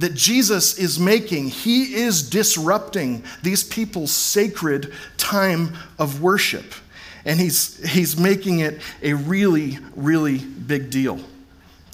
that 0.00 0.14
Jesus 0.14 0.78
is 0.78 0.98
making. 0.98 1.48
He 1.48 1.94
is 1.94 2.28
disrupting 2.28 3.22
these 3.42 3.62
people's 3.62 4.10
sacred 4.10 4.92
time 5.18 5.74
of 5.98 6.22
worship. 6.22 6.74
And 7.26 7.38
he's, 7.38 7.86
he's 7.86 8.18
making 8.18 8.60
it 8.60 8.80
a 9.02 9.12
really, 9.12 9.78
really 9.94 10.38
big 10.38 10.90
deal. 10.90 11.20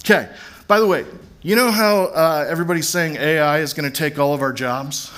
Okay, 0.05 0.29
by 0.69 0.79
the 0.79 0.87
way, 0.87 1.05
you 1.41 1.57
know 1.57 1.69
how 1.69 2.05
uh, 2.05 2.45
everybody's 2.47 2.87
saying 2.87 3.17
AI 3.17 3.59
is 3.59 3.73
going 3.73 3.91
to 3.91 3.95
take 3.95 4.17
all 4.17 4.33
of 4.33 4.41
our 4.41 4.53
jobs? 4.53 5.11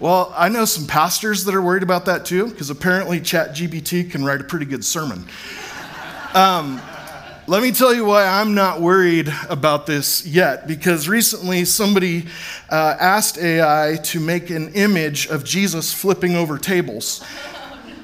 Well, 0.00 0.32
I 0.34 0.48
know 0.48 0.64
some 0.64 0.86
pastors 0.86 1.44
that 1.44 1.54
are 1.54 1.62
worried 1.62 1.82
about 1.82 2.06
that 2.06 2.24
too, 2.24 2.48
because 2.48 2.70
apparently 2.70 3.20
ChatGPT 3.20 4.10
can 4.10 4.24
write 4.24 4.40
a 4.40 4.44
pretty 4.44 4.66
good 4.66 4.84
sermon. 4.84 5.26
Um, 6.32 6.80
let 7.48 7.62
me 7.62 7.70
tell 7.70 7.94
you 7.94 8.04
why 8.04 8.26
I'm 8.26 8.54
not 8.54 8.80
worried 8.80 9.32
about 9.48 9.86
this 9.86 10.26
yet, 10.26 10.66
because 10.66 11.08
recently 11.08 11.64
somebody 11.64 12.26
uh, 12.70 12.96
asked 12.98 13.38
AI 13.38 13.98
to 14.04 14.18
make 14.18 14.50
an 14.50 14.74
image 14.74 15.28
of 15.28 15.44
Jesus 15.44 15.92
flipping 15.92 16.34
over 16.34 16.58
tables. 16.58 17.24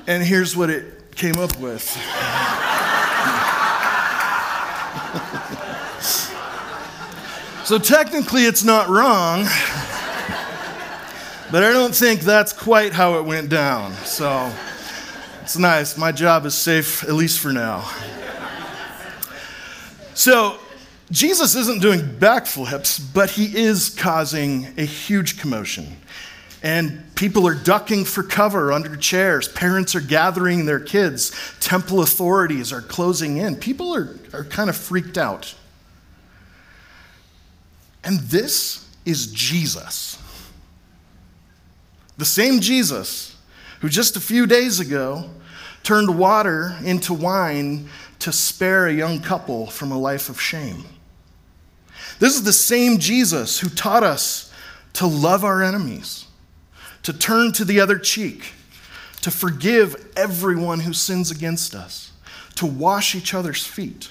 And 0.06 0.22
here's 0.22 0.56
what 0.56 0.70
it 0.70 1.16
came 1.16 1.38
up 1.38 1.58
with. 1.58 1.82
so 7.64 7.80
technically, 7.80 8.42
it's 8.42 8.62
not 8.62 8.88
wrong, 8.88 9.42
but 11.50 11.64
I 11.64 11.72
don't 11.72 11.94
think 11.94 12.20
that's 12.20 12.52
quite 12.52 12.92
how 12.92 13.18
it 13.18 13.24
went 13.24 13.48
down. 13.48 13.92
So 14.04 14.52
it's 15.42 15.58
nice. 15.58 15.98
My 15.98 16.12
job 16.12 16.46
is 16.46 16.54
safe, 16.54 17.02
at 17.02 17.14
least 17.14 17.40
for 17.40 17.52
now. 17.52 17.90
So, 20.14 20.58
Jesus 21.10 21.54
isn't 21.54 21.82
doing 21.82 22.00
backflips, 22.00 22.98
but 23.12 23.30
he 23.30 23.56
is 23.56 23.90
causing 23.90 24.66
a 24.78 24.84
huge 24.84 25.38
commotion. 25.38 25.96
And 26.62 27.02
people 27.16 27.46
are 27.46 27.54
ducking 27.54 28.04
for 28.04 28.22
cover 28.22 28.72
under 28.72 28.96
chairs. 28.96 29.46
Parents 29.48 29.94
are 29.94 30.00
gathering 30.00 30.64
their 30.64 30.80
kids. 30.80 31.32
Temple 31.60 32.00
authorities 32.00 32.72
are 32.72 32.80
closing 32.80 33.36
in. 33.36 33.56
People 33.56 33.94
are, 33.94 34.16
are 34.32 34.44
kind 34.44 34.70
of 34.70 34.76
freaked 34.76 35.18
out. 35.18 35.54
And 38.04 38.20
this 38.20 38.88
is 39.04 39.26
Jesus. 39.32 40.18
The 42.16 42.24
same 42.24 42.60
Jesus 42.60 43.36
who 43.80 43.88
just 43.88 44.16
a 44.16 44.20
few 44.20 44.46
days 44.46 44.80
ago 44.80 45.28
turned 45.82 46.16
water 46.16 46.76
into 46.84 47.12
wine 47.12 47.88
to 48.22 48.30
spare 48.30 48.86
a 48.86 48.92
young 48.92 49.20
couple 49.20 49.66
from 49.66 49.90
a 49.90 49.98
life 49.98 50.28
of 50.28 50.40
shame. 50.40 50.84
This 52.20 52.36
is 52.36 52.44
the 52.44 52.52
same 52.52 52.98
Jesus 52.98 53.58
who 53.58 53.68
taught 53.68 54.04
us 54.04 54.52
to 54.92 55.08
love 55.08 55.44
our 55.44 55.60
enemies, 55.60 56.26
to 57.02 57.12
turn 57.12 57.50
to 57.52 57.64
the 57.64 57.80
other 57.80 57.98
cheek, 57.98 58.52
to 59.22 59.32
forgive 59.32 60.12
everyone 60.16 60.80
who 60.80 60.92
sins 60.92 61.32
against 61.32 61.74
us, 61.74 62.12
to 62.54 62.64
wash 62.64 63.16
each 63.16 63.34
other's 63.34 63.66
feet. 63.66 64.10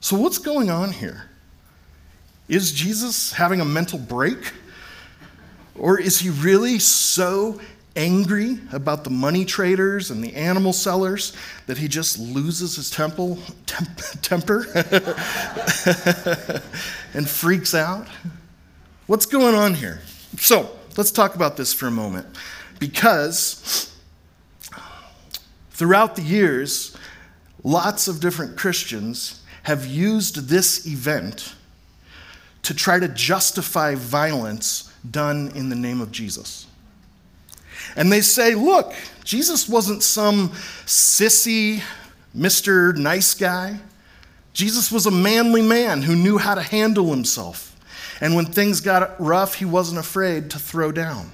So, 0.00 0.18
what's 0.18 0.38
going 0.38 0.68
on 0.68 0.92
here? 0.92 1.30
Is 2.46 2.72
Jesus 2.72 3.32
having 3.32 3.62
a 3.62 3.64
mental 3.64 3.98
break? 3.98 4.52
Or 5.78 5.98
is 5.98 6.18
he 6.20 6.28
really 6.28 6.78
so 6.78 7.58
angry 7.96 8.58
about 8.72 9.04
the 9.04 9.10
money 9.10 9.44
traders 9.44 10.10
and 10.10 10.22
the 10.22 10.34
animal 10.34 10.72
sellers 10.72 11.32
that 11.66 11.78
he 11.78 11.88
just 11.88 12.18
loses 12.18 12.76
his 12.76 12.90
temple, 12.90 13.38
temp, 13.66 13.88
temper 14.22 14.66
and 17.14 17.28
freaks 17.28 17.74
out? 17.74 18.06
What's 19.06 19.26
going 19.26 19.54
on 19.54 19.74
here? 19.74 20.00
So 20.38 20.70
let's 20.96 21.10
talk 21.10 21.34
about 21.34 21.56
this 21.56 21.72
for 21.72 21.86
a 21.86 21.90
moment 21.90 22.26
because 22.78 23.92
throughout 25.70 26.16
the 26.16 26.22
years, 26.22 26.96
lots 27.64 28.08
of 28.08 28.20
different 28.20 28.56
Christians 28.56 29.42
have 29.64 29.86
used 29.86 30.48
this 30.48 30.86
event 30.86 31.54
to 32.62 32.74
try 32.74 32.98
to 32.98 33.08
justify 33.08 33.94
violence 33.94 34.92
done 35.08 35.52
in 35.54 35.68
the 35.68 35.76
name 35.76 36.00
of 36.00 36.10
Jesus. 36.10 36.66
And 37.96 38.12
they 38.12 38.20
say, 38.20 38.54
look, 38.54 38.94
Jesus 39.24 39.68
wasn't 39.68 40.02
some 40.02 40.50
sissy 40.84 41.82
Mr. 42.36 42.94
Nice 42.96 43.34
Guy. 43.34 43.80
Jesus 44.52 44.92
was 44.92 45.06
a 45.06 45.10
manly 45.10 45.62
man 45.62 46.02
who 46.02 46.14
knew 46.14 46.38
how 46.38 46.54
to 46.54 46.62
handle 46.62 47.10
himself. 47.10 47.76
And 48.20 48.34
when 48.34 48.46
things 48.46 48.80
got 48.80 49.18
rough, 49.20 49.56
he 49.56 49.64
wasn't 49.64 49.98
afraid 49.98 50.50
to 50.50 50.58
throw 50.58 50.92
down. 50.92 51.30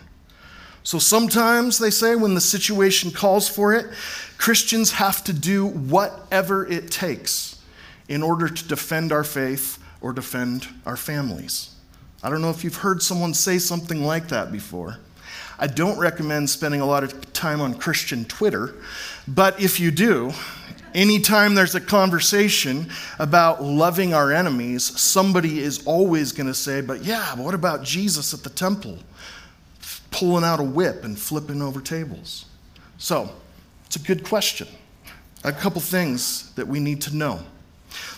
So 0.84 0.98
sometimes 0.98 1.78
they 1.78 1.90
say 1.90 2.16
when 2.16 2.34
the 2.34 2.40
situation 2.40 3.10
calls 3.10 3.48
for 3.48 3.72
it, 3.72 3.86
Christians 4.38 4.92
have 4.92 5.22
to 5.24 5.32
do 5.32 5.66
whatever 5.66 6.66
it 6.66 6.90
takes 6.90 7.60
in 8.08 8.22
order 8.22 8.48
to 8.48 8.68
defend 8.68 9.12
our 9.12 9.22
faith 9.22 9.78
or 10.00 10.12
defend 10.12 10.66
our 10.84 10.96
families. 10.96 11.74
I 12.22 12.30
don't 12.30 12.42
know 12.42 12.50
if 12.50 12.64
you've 12.64 12.76
heard 12.76 13.02
someone 13.02 13.34
say 13.34 13.58
something 13.58 14.04
like 14.04 14.28
that 14.28 14.50
before. 14.50 14.98
I 15.62 15.68
don't 15.68 15.96
recommend 15.96 16.50
spending 16.50 16.80
a 16.80 16.84
lot 16.84 17.04
of 17.04 17.32
time 17.32 17.60
on 17.60 17.74
Christian 17.74 18.24
Twitter, 18.24 18.74
but 19.28 19.60
if 19.62 19.78
you 19.78 19.92
do, 19.92 20.32
anytime 20.92 21.54
there's 21.54 21.76
a 21.76 21.80
conversation 21.80 22.90
about 23.20 23.62
loving 23.62 24.12
our 24.12 24.32
enemies, 24.32 24.82
somebody 25.00 25.60
is 25.60 25.86
always 25.86 26.32
going 26.32 26.48
to 26.48 26.54
say, 26.54 26.80
But 26.80 27.04
yeah, 27.04 27.34
but 27.36 27.44
what 27.44 27.54
about 27.54 27.84
Jesus 27.84 28.34
at 28.34 28.42
the 28.42 28.50
temple? 28.50 28.98
Pulling 30.10 30.42
out 30.42 30.58
a 30.58 30.64
whip 30.64 31.04
and 31.04 31.16
flipping 31.16 31.62
over 31.62 31.80
tables. 31.80 32.46
So, 32.98 33.30
it's 33.86 33.94
a 33.94 34.00
good 34.00 34.24
question. 34.24 34.66
A 35.44 35.52
couple 35.52 35.80
things 35.80 36.52
that 36.54 36.66
we 36.66 36.80
need 36.80 37.02
to 37.02 37.14
know. 37.14 37.38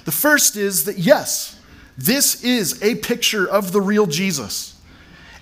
The 0.07 0.13
first 0.13 0.57
is 0.57 0.87
that 0.87 0.97
yes, 0.97 1.61
this 1.99 2.43
is 2.43 2.83
a 2.83 2.95
picture 2.95 3.47
of 3.47 3.73
the 3.73 3.83
real 3.83 4.07
Jesus. 4.07 4.74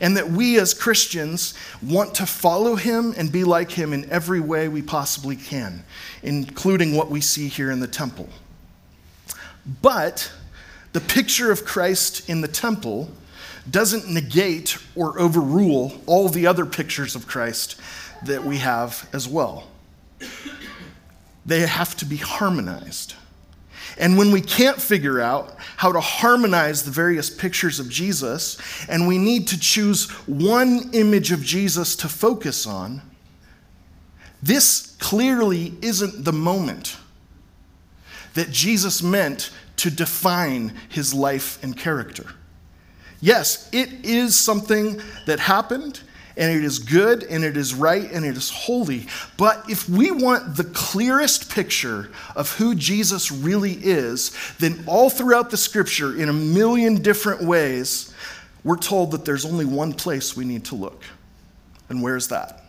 And 0.02 0.16
that 0.16 0.28
we 0.28 0.59
as 0.59 0.75
Christians 0.75 1.54
want 1.80 2.16
to 2.16 2.26
follow 2.26 2.75
him 2.75 3.14
and 3.16 3.30
be 3.30 3.44
like 3.44 3.71
him 3.71 3.92
in 3.92 4.11
every 4.11 4.40
way 4.40 4.68
we 4.68 4.82
possibly 4.82 5.37
can, 5.37 5.85
including 6.25 6.97
what 6.97 7.09
we 7.09 7.21
see 7.21 7.47
here 7.47 7.71
in 7.71 7.78
the 7.78 7.87
temple. 7.87 8.28
But 9.80 10.30
the 10.92 11.00
picture 11.00 11.52
of 11.52 11.64
Christ 11.64 12.28
in 12.28 12.40
the 12.40 12.49
temple 12.49 13.12
doesn't 13.71 14.12
negate 14.12 14.76
or 14.97 15.21
overrule 15.21 16.02
all 16.06 16.28
the 16.28 16.49
other 16.49 16.66
pictures 16.66 17.14
of 17.14 17.28
Christ 17.28 17.80
that 18.25 18.42
we 18.42 18.59
have 18.59 19.09
as 19.12 19.28
well. 19.28 19.68
They 21.47 21.61
have 21.61 21.97
to 21.99 22.04
be 22.04 22.16
harmonized. 22.16 23.14
And 23.99 24.17
when 24.17 24.33
we 24.33 24.41
can't 24.41 24.81
figure 24.81 25.21
out 25.21 25.57
how 25.77 25.93
to 25.93 26.01
harmonize 26.01 26.83
the 26.85 26.91
various 26.91 27.31
pictures 27.31 27.79
of 27.79 27.89
Jesus, 27.89 28.59
and 28.89 29.07
we 29.07 29.19
need 29.19 29.49
to 29.49 29.59
choose 29.59 30.11
one 30.27 30.91
image 30.93 31.33
of 31.33 31.43
Jesus 31.43 31.97
to 31.97 32.09
focus 32.09 32.67
on, 32.67 33.03
this 34.43 34.97
clearly 34.99 35.75
isn't 35.83 36.25
the 36.25 36.33
moment 36.33 36.97
that 38.35 38.51
Jesus 38.51 39.03
meant 39.03 39.51
to 39.77 39.91
define 39.91 40.73
his 40.89 41.13
life 41.13 41.63
and 41.63 41.77
character. 41.77 42.27
Yes, 43.21 43.69
it 43.73 44.05
is 44.05 44.35
something 44.35 45.01
that 45.27 45.39
happened, 45.39 46.01
and 46.37 46.57
it 46.57 46.65
is 46.65 46.79
good, 46.79 47.25
and 47.25 47.45
it 47.45 47.57
is 47.57 47.75
right, 47.75 48.11
and 48.11 48.25
it 48.25 48.37
is 48.37 48.51
holy. 48.51 49.07
But 49.37 49.69
if 49.69 49.89
we 49.89 50.11
want 50.11 50.57
the 50.57 50.65
clearest 50.65 51.51
picture 51.51 52.11
of 52.35 52.51
who 52.53 52.75
Jesus 52.75 53.31
really 53.31 53.73
is, 53.73 54.37
then 54.59 54.83
all 54.87 55.11
throughout 55.11 55.51
the 55.51 55.57
scripture, 55.57 56.21
in 56.21 56.29
a 56.29 56.33
million 56.33 57.03
different 57.03 57.43
ways, 57.43 58.15
we're 58.65 58.77
told 58.77 59.11
that 59.11 59.25
there's 59.25 59.45
only 59.45 59.65
one 59.65 59.93
place 59.93 60.37
we 60.37 60.45
need 60.45 60.65
to 60.67 60.75
look. 60.75 61.05
And 61.89 62.03
where's 62.03 62.29
that? 62.29 62.65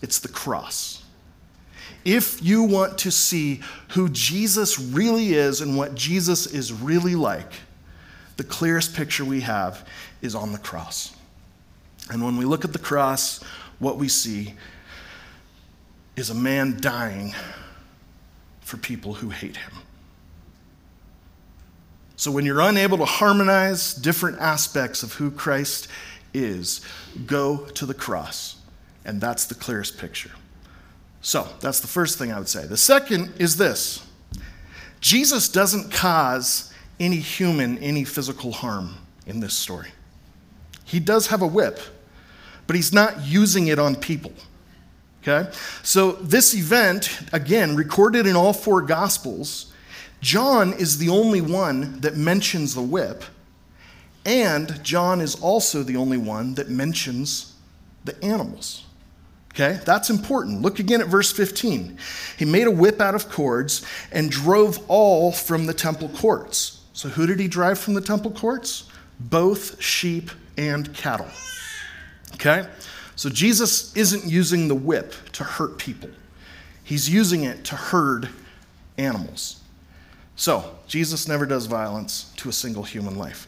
It's 0.00 0.18
the 0.18 0.28
cross. 0.28 1.02
If 2.04 2.42
you 2.42 2.64
want 2.64 2.98
to 2.98 3.10
see 3.10 3.60
who 3.90 4.08
Jesus 4.08 4.78
really 4.78 5.34
is 5.34 5.60
and 5.60 5.76
what 5.76 5.94
Jesus 5.94 6.46
is 6.46 6.72
really 6.72 7.14
like, 7.14 7.52
the 8.36 8.44
clearest 8.44 8.94
picture 8.94 9.24
we 9.24 9.40
have 9.42 9.86
is 10.20 10.34
on 10.34 10.52
the 10.52 10.58
cross. 10.58 11.14
And 12.10 12.22
when 12.24 12.36
we 12.36 12.44
look 12.44 12.64
at 12.64 12.72
the 12.72 12.78
cross, 12.78 13.42
what 13.78 13.96
we 13.96 14.08
see 14.08 14.54
is 16.16 16.30
a 16.30 16.34
man 16.34 16.80
dying 16.80 17.34
for 18.60 18.76
people 18.76 19.14
who 19.14 19.30
hate 19.30 19.56
him. 19.56 19.72
So 22.16 22.30
when 22.30 22.44
you're 22.44 22.60
unable 22.60 22.98
to 22.98 23.04
harmonize 23.04 23.94
different 23.94 24.38
aspects 24.38 25.02
of 25.02 25.14
who 25.14 25.30
Christ 25.30 25.88
is, 26.32 26.80
go 27.26 27.66
to 27.66 27.86
the 27.86 27.94
cross. 27.94 28.56
And 29.04 29.20
that's 29.20 29.46
the 29.46 29.54
clearest 29.54 29.98
picture. 29.98 30.30
So 31.20 31.48
that's 31.60 31.80
the 31.80 31.88
first 31.88 32.18
thing 32.18 32.32
I 32.32 32.38
would 32.38 32.48
say. 32.48 32.66
The 32.66 32.76
second 32.76 33.32
is 33.38 33.56
this 33.56 34.04
Jesus 35.00 35.48
doesn't 35.48 35.90
cause 35.90 36.72
any 37.00 37.16
human 37.16 37.78
any 37.78 38.04
physical 38.04 38.52
harm 38.52 38.94
in 39.26 39.40
this 39.40 39.54
story. 39.54 39.88
He 40.92 41.00
does 41.00 41.28
have 41.28 41.40
a 41.40 41.46
whip, 41.46 41.80
but 42.66 42.76
he's 42.76 42.92
not 42.92 43.24
using 43.24 43.68
it 43.68 43.78
on 43.78 43.96
people. 43.96 44.34
Okay? 45.22 45.50
So, 45.82 46.12
this 46.12 46.54
event, 46.54 47.18
again, 47.32 47.76
recorded 47.76 48.26
in 48.26 48.36
all 48.36 48.52
four 48.52 48.82
Gospels, 48.82 49.72
John 50.20 50.74
is 50.74 50.98
the 50.98 51.08
only 51.08 51.40
one 51.40 51.98
that 52.02 52.18
mentions 52.18 52.74
the 52.74 52.82
whip, 52.82 53.24
and 54.26 54.84
John 54.84 55.22
is 55.22 55.34
also 55.36 55.82
the 55.82 55.96
only 55.96 56.18
one 56.18 56.56
that 56.56 56.68
mentions 56.68 57.54
the 58.04 58.22
animals. 58.22 58.84
Okay, 59.54 59.80
that's 59.86 60.10
important. 60.10 60.60
Look 60.60 60.78
again 60.78 61.00
at 61.00 61.06
verse 61.06 61.32
15. 61.32 61.96
He 62.38 62.44
made 62.44 62.66
a 62.66 62.70
whip 62.70 63.00
out 63.00 63.14
of 63.14 63.30
cords 63.30 63.82
and 64.10 64.30
drove 64.30 64.78
all 64.88 65.32
from 65.32 65.64
the 65.64 65.74
temple 65.74 66.10
courts. 66.10 66.82
So, 66.92 67.08
who 67.08 67.26
did 67.26 67.40
he 67.40 67.48
drive 67.48 67.78
from 67.78 67.94
the 67.94 68.02
temple 68.02 68.32
courts? 68.32 68.90
Both 69.18 69.82
sheep 69.82 70.30
and 70.56 70.92
cattle. 70.94 71.28
Okay? 72.34 72.66
So, 73.16 73.28
Jesus 73.28 73.94
isn't 73.96 74.24
using 74.24 74.68
the 74.68 74.74
whip 74.74 75.14
to 75.32 75.44
hurt 75.44 75.78
people, 75.78 76.10
he's 76.82 77.08
using 77.08 77.44
it 77.44 77.64
to 77.66 77.76
herd 77.76 78.28
animals. 78.98 79.60
So, 80.36 80.76
Jesus 80.86 81.28
never 81.28 81.46
does 81.46 81.66
violence 81.66 82.32
to 82.36 82.48
a 82.48 82.52
single 82.52 82.82
human 82.82 83.16
life. 83.16 83.46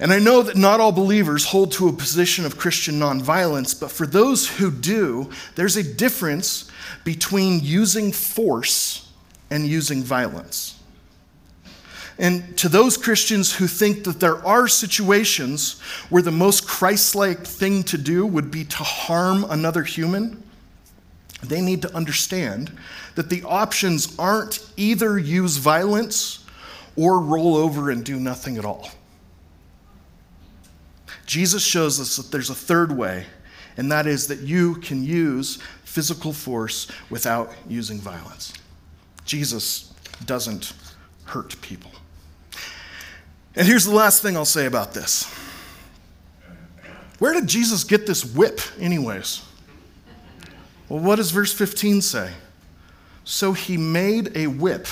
And 0.00 0.12
I 0.12 0.18
know 0.18 0.42
that 0.42 0.56
not 0.56 0.78
all 0.78 0.92
believers 0.92 1.44
hold 1.44 1.72
to 1.72 1.88
a 1.88 1.92
position 1.92 2.46
of 2.46 2.56
Christian 2.56 3.00
nonviolence, 3.00 3.78
but 3.78 3.90
for 3.90 4.06
those 4.06 4.48
who 4.48 4.70
do, 4.70 5.30
there's 5.56 5.76
a 5.76 5.82
difference 5.82 6.70
between 7.02 7.60
using 7.60 8.12
force 8.12 9.10
and 9.50 9.66
using 9.66 10.02
violence. 10.02 10.77
And 12.18 12.58
to 12.58 12.68
those 12.68 12.96
Christians 12.96 13.54
who 13.54 13.68
think 13.68 14.04
that 14.04 14.18
there 14.18 14.44
are 14.44 14.66
situations 14.66 15.80
where 16.10 16.22
the 16.22 16.32
most 16.32 16.66
Christ 16.66 17.14
like 17.14 17.46
thing 17.46 17.84
to 17.84 17.98
do 17.98 18.26
would 18.26 18.50
be 18.50 18.64
to 18.64 18.76
harm 18.78 19.44
another 19.48 19.84
human, 19.84 20.42
they 21.44 21.60
need 21.60 21.82
to 21.82 21.94
understand 21.94 22.76
that 23.14 23.30
the 23.30 23.44
options 23.44 24.18
aren't 24.18 24.68
either 24.76 25.16
use 25.16 25.58
violence 25.58 26.44
or 26.96 27.20
roll 27.20 27.56
over 27.56 27.90
and 27.90 28.04
do 28.04 28.18
nothing 28.18 28.58
at 28.58 28.64
all. 28.64 28.90
Jesus 31.24 31.62
shows 31.62 32.00
us 32.00 32.16
that 32.16 32.32
there's 32.32 32.50
a 32.50 32.54
third 32.54 32.90
way, 32.90 33.26
and 33.76 33.92
that 33.92 34.08
is 34.08 34.26
that 34.26 34.40
you 34.40 34.76
can 34.76 35.04
use 35.04 35.58
physical 35.84 36.32
force 36.32 36.88
without 37.10 37.52
using 37.68 38.00
violence. 38.00 38.52
Jesus 39.24 39.92
doesn't 40.24 40.72
hurt 41.24 41.60
people. 41.60 41.92
And 43.58 43.66
here's 43.66 43.84
the 43.84 43.94
last 43.94 44.22
thing 44.22 44.36
I'll 44.36 44.44
say 44.44 44.66
about 44.66 44.94
this. 44.94 45.24
Where 47.18 47.34
did 47.34 47.48
Jesus 47.48 47.82
get 47.82 48.06
this 48.06 48.24
whip, 48.24 48.60
anyways? 48.78 49.42
Well, 50.88 51.00
what 51.00 51.16
does 51.16 51.32
verse 51.32 51.52
15 51.52 52.00
say? 52.00 52.30
So 53.24 53.52
he 53.52 53.76
made 53.76 54.36
a 54.36 54.46
whip 54.46 54.86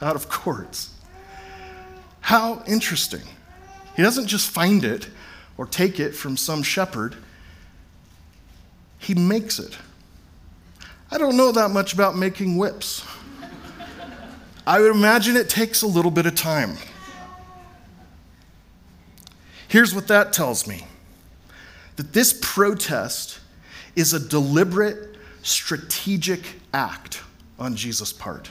out 0.00 0.14
of 0.14 0.28
cords. 0.28 0.94
How 2.20 2.62
interesting. 2.68 3.22
He 3.96 4.02
doesn't 4.02 4.28
just 4.28 4.48
find 4.48 4.84
it 4.84 5.08
or 5.56 5.66
take 5.66 5.98
it 5.98 6.14
from 6.14 6.36
some 6.36 6.62
shepherd, 6.62 7.16
he 8.98 9.14
makes 9.14 9.58
it. 9.58 9.76
I 11.10 11.18
don't 11.18 11.36
know 11.36 11.50
that 11.50 11.72
much 11.72 11.92
about 11.92 12.16
making 12.16 12.58
whips. 12.58 13.04
I 14.64 14.80
would 14.80 14.92
imagine 14.92 15.36
it 15.36 15.48
takes 15.48 15.82
a 15.82 15.86
little 15.88 16.12
bit 16.12 16.26
of 16.26 16.36
time. 16.36 16.76
Here's 19.68 19.94
what 19.94 20.08
that 20.08 20.32
tells 20.32 20.66
me 20.66 20.86
that 21.96 22.12
this 22.12 22.36
protest 22.40 23.40
is 23.96 24.12
a 24.12 24.20
deliberate, 24.20 25.16
strategic 25.42 26.40
act 26.72 27.22
on 27.58 27.76
Jesus' 27.76 28.12
part. 28.12 28.50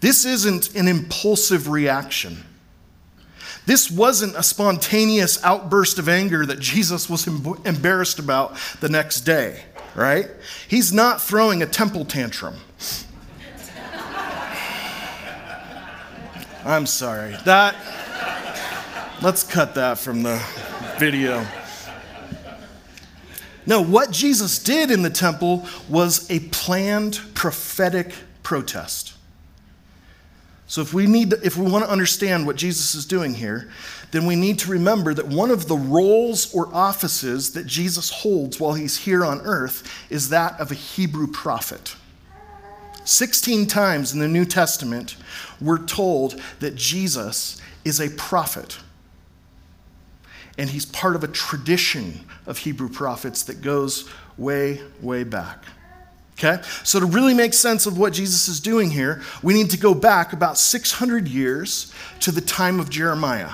This 0.00 0.24
isn't 0.24 0.74
an 0.74 0.88
impulsive 0.88 1.68
reaction. 1.68 2.44
This 3.66 3.90
wasn't 3.90 4.36
a 4.36 4.42
spontaneous 4.42 5.42
outburst 5.42 5.98
of 5.98 6.08
anger 6.08 6.46
that 6.46 6.60
Jesus 6.60 7.10
was 7.10 7.26
embarrassed 7.26 8.20
about 8.20 8.56
the 8.80 8.88
next 8.88 9.22
day, 9.22 9.62
right? 9.96 10.28
He's 10.68 10.92
not 10.92 11.20
throwing 11.20 11.62
a 11.62 11.66
temple 11.66 12.04
tantrum. 12.04 12.54
I'm 16.64 16.86
sorry. 16.86 17.36
That 17.44 17.76
Let's 19.22 19.42
cut 19.42 19.74
that 19.76 19.96
from 19.96 20.22
the 20.22 20.44
video. 20.98 21.46
No, 23.64 23.80
what 23.80 24.10
Jesus 24.10 24.58
did 24.58 24.90
in 24.90 25.00
the 25.00 25.10
temple 25.10 25.66
was 25.88 26.30
a 26.30 26.40
planned 26.50 27.20
prophetic 27.32 28.12
protest. 28.42 29.14
So 30.66 30.82
if 30.82 30.92
we 30.92 31.06
need 31.06 31.30
to, 31.30 31.40
if 31.42 31.56
we 31.56 31.68
want 31.70 31.84
to 31.84 31.90
understand 31.90 32.46
what 32.46 32.56
Jesus 32.56 32.94
is 32.94 33.06
doing 33.06 33.32
here, 33.32 33.70
then 34.10 34.26
we 34.26 34.36
need 34.36 34.58
to 34.60 34.70
remember 34.70 35.14
that 35.14 35.26
one 35.26 35.50
of 35.50 35.66
the 35.66 35.76
roles 35.76 36.54
or 36.54 36.72
offices 36.74 37.54
that 37.54 37.66
Jesus 37.66 38.10
holds 38.10 38.60
while 38.60 38.74
he's 38.74 38.98
here 38.98 39.24
on 39.24 39.40
earth 39.40 40.06
is 40.10 40.28
that 40.28 40.60
of 40.60 40.70
a 40.70 40.74
Hebrew 40.74 41.26
prophet. 41.26 41.96
16 43.04 43.66
times 43.66 44.12
in 44.12 44.18
the 44.18 44.28
New 44.28 44.44
Testament, 44.44 45.16
we're 45.58 45.84
told 45.84 46.38
that 46.60 46.74
Jesus 46.74 47.60
is 47.84 47.98
a 47.98 48.10
prophet 48.10 48.78
and 50.58 50.70
he's 50.70 50.86
part 50.86 51.16
of 51.16 51.24
a 51.24 51.28
tradition 51.28 52.20
of 52.46 52.58
Hebrew 52.58 52.88
prophets 52.88 53.42
that 53.44 53.60
goes 53.60 54.08
way, 54.38 54.80
way 55.00 55.24
back. 55.24 55.64
Okay? 56.38 56.62
So, 56.84 57.00
to 57.00 57.06
really 57.06 57.34
make 57.34 57.54
sense 57.54 57.86
of 57.86 57.98
what 57.98 58.12
Jesus 58.12 58.48
is 58.48 58.60
doing 58.60 58.90
here, 58.90 59.22
we 59.42 59.54
need 59.54 59.70
to 59.70 59.78
go 59.78 59.94
back 59.94 60.32
about 60.32 60.58
600 60.58 61.28
years 61.28 61.92
to 62.20 62.30
the 62.30 62.42
time 62.42 62.78
of 62.78 62.90
Jeremiah. 62.90 63.52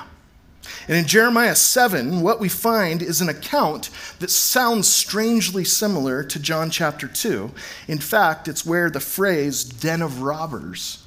And 0.87 0.97
in 0.97 1.05
Jeremiah 1.05 1.55
7, 1.55 2.21
what 2.21 2.39
we 2.39 2.49
find 2.49 3.01
is 3.01 3.21
an 3.21 3.29
account 3.29 3.89
that 4.19 4.29
sounds 4.29 4.87
strangely 4.87 5.63
similar 5.63 6.23
to 6.23 6.39
John 6.39 6.69
chapter 6.69 7.07
2. 7.07 7.51
In 7.87 7.99
fact, 7.99 8.47
it's 8.47 8.65
where 8.65 8.89
the 8.89 8.99
phrase 8.99 9.63
den 9.63 10.01
of 10.01 10.21
robbers 10.21 11.05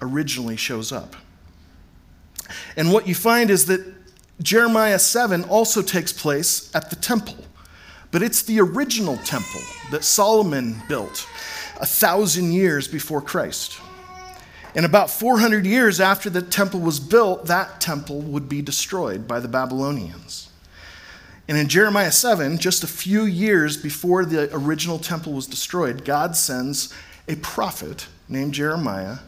originally 0.00 0.56
shows 0.56 0.92
up. 0.92 1.16
And 2.76 2.92
what 2.92 3.08
you 3.08 3.14
find 3.14 3.50
is 3.50 3.66
that 3.66 3.93
Jeremiah 4.42 4.98
7 4.98 5.44
also 5.44 5.80
takes 5.80 6.12
place 6.12 6.74
at 6.74 6.90
the 6.90 6.96
temple, 6.96 7.36
but 8.10 8.22
it's 8.22 8.42
the 8.42 8.60
original 8.60 9.16
temple 9.18 9.60
that 9.90 10.04
Solomon 10.04 10.82
built 10.88 11.28
a 11.80 11.86
thousand 11.86 12.52
years 12.52 12.88
before 12.88 13.20
Christ. 13.20 13.78
And 14.74 14.84
about 14.84 15.08
400 15.08 15.64
years 15.64 16.00
after 16.00 16.28
the 16.28 16.42
temple 16.42 16.80
was 16.80 16.98
built, 16.98 17.46
that 17.46 17.80
temple 17.80 18.20
would 18.22 18.48
be 18.48 18.60
destroyed 18.60 19.28
by 19.28 19.38
the 19.38 19.46
Babylonians. 19.46 20.48
And 21.46 21.56
in 21.56 21.68
Jeremiah 21.68 22.10
7, 22.10 22.58
just 22.58 22.82
a 22.82 22.88
few 22.88 23.24
years 23.24 23.76
before 23.76 24.24
the 24.24 24.48
original 24.52 24.98
temple 24.98 25.32
was 25.32 25.46
destroyed, 25.46 26.04
God 26.04 26.36
sends 26.36 26.92
a 27.28 27.36
prophet 27.36 28.08
named 28.28 28.54
Jeremiah 28.54 29.18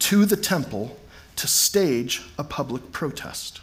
to 0.00 0.26
the 0.26 0.36
temple 0.36 0.98
to 1.36 1.46
stage 1.46 2.22
a 2.36 2.44
public 2.44 2.92
protest. 2.92 3.60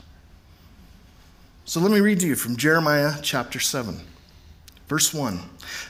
So 1.67 1.80
let 1.80 1.89
me 1.89 1.99
read 1.99 2.19
to 2.19 2.28
you 2.28 2.36
from 2.36 2.58
Jeremiah 2.58 3.13
chapter 3.23 3.60
7, 3.60 3.99
verse 4.88 5.12
1. 5.12 5.39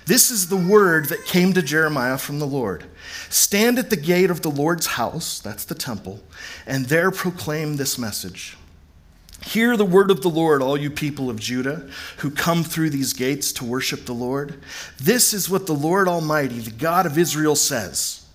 This 0.06 0.32
is 0.32 0.48
the 0.48 0.56
word 0.56 1.10
that 1.10 1.26
came 1.26 1.52
to 1.52 1.62
Jeremiah 1.62 2.18
from 2.18 2.40
the 2.40 2.48
Lord 2.48 2.86
Stand 3.30 3.78
at 3.78 3.90
the 3.90 3.98
gate 3.98 4.30
of 4.30 4.42
the 4.42 4.50
Lord's 4.50 4.86
house, 4.86 5.40
that's 5.40 5.66
the 5.66 5.76
temple, 5.76 6.22
and 6.66 6.86
there 6.86 7.12
proclaim 7.12 7.76
this 7.76 7.98
message. 7.98 8.56
Hear 9.44 9.76
the 9.76 9.84
word 9.84 10.12
of 10.12 10.22
the 10.22 10.30
Lord, 10.30 10.62
all 10.62 10.78
you 10.78 10.90
people 10.90 11.30
of 11.30 11.42
Judah 11.42 11.90
who 12.20 12.32
come 12.32 12.64
through 12.64 12.92
these 12.92 13.12
gates 13.12 13.52
to 13.54 13.66
worship 13.66 14.06
the 14.06 14.14
Lord. 14.14 14.62
This 14.98 15.34
is 15.34 15.50
what 15.50 15.68
the 15.68 15.74
Lord 15.74 16.08
Almighty, 16.08 16.60
the 16.60 16.72
God 16.72 17.06
of 17.06 17.18
Israel, 17.18 17.58
says 17.58 18.26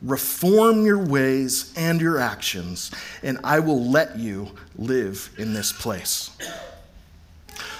Reform 0.00 0.86
your 0.86 1.04
ways 1.04 1.74
and 1.76 2.00
your 2.00 2.18
actions, 2.18 2.90
and 3.22 3.38
I 3.44 3.58
will 3.58 3.84
let 3.84 4.18
you 4.18 4.52
live 4.78 5.28
in 5.36 5.52
this 5.52 5.72
place. 5.72 6.30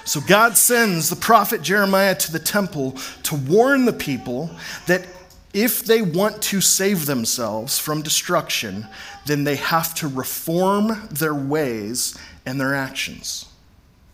So 0.07 0.21
God 0.21 0.55
sends 0.55 1.09
the 1.09 1.17
prophet 1.17 1.61
Jeremiah 1.61 2.15
to 2.15 2.31
the 2.31 2.39
temple 2.39 2.93
to 3.23 3.35
warn 3.35 3.83
the 3.83 3.91
people 3.91 4.49
that 4.85 5.05
if 5.53 5.83
they 5.83 6.01
want 6.01 6.41
to 6.43 6.61
save 6.61 7.05
themselves 7.05 7.77
from 7.77 8.01
destruction, 8.01 8.87
then 9.25 9.43
they 9.43 9.57
have 9.57 9.93
to 9.95 10.07
reform 10.07 11.09
their 11.11 11.35
ways 11.35 12.17
and 12.45 12.57
their 12.59 12.73
actions. 12.73 13.47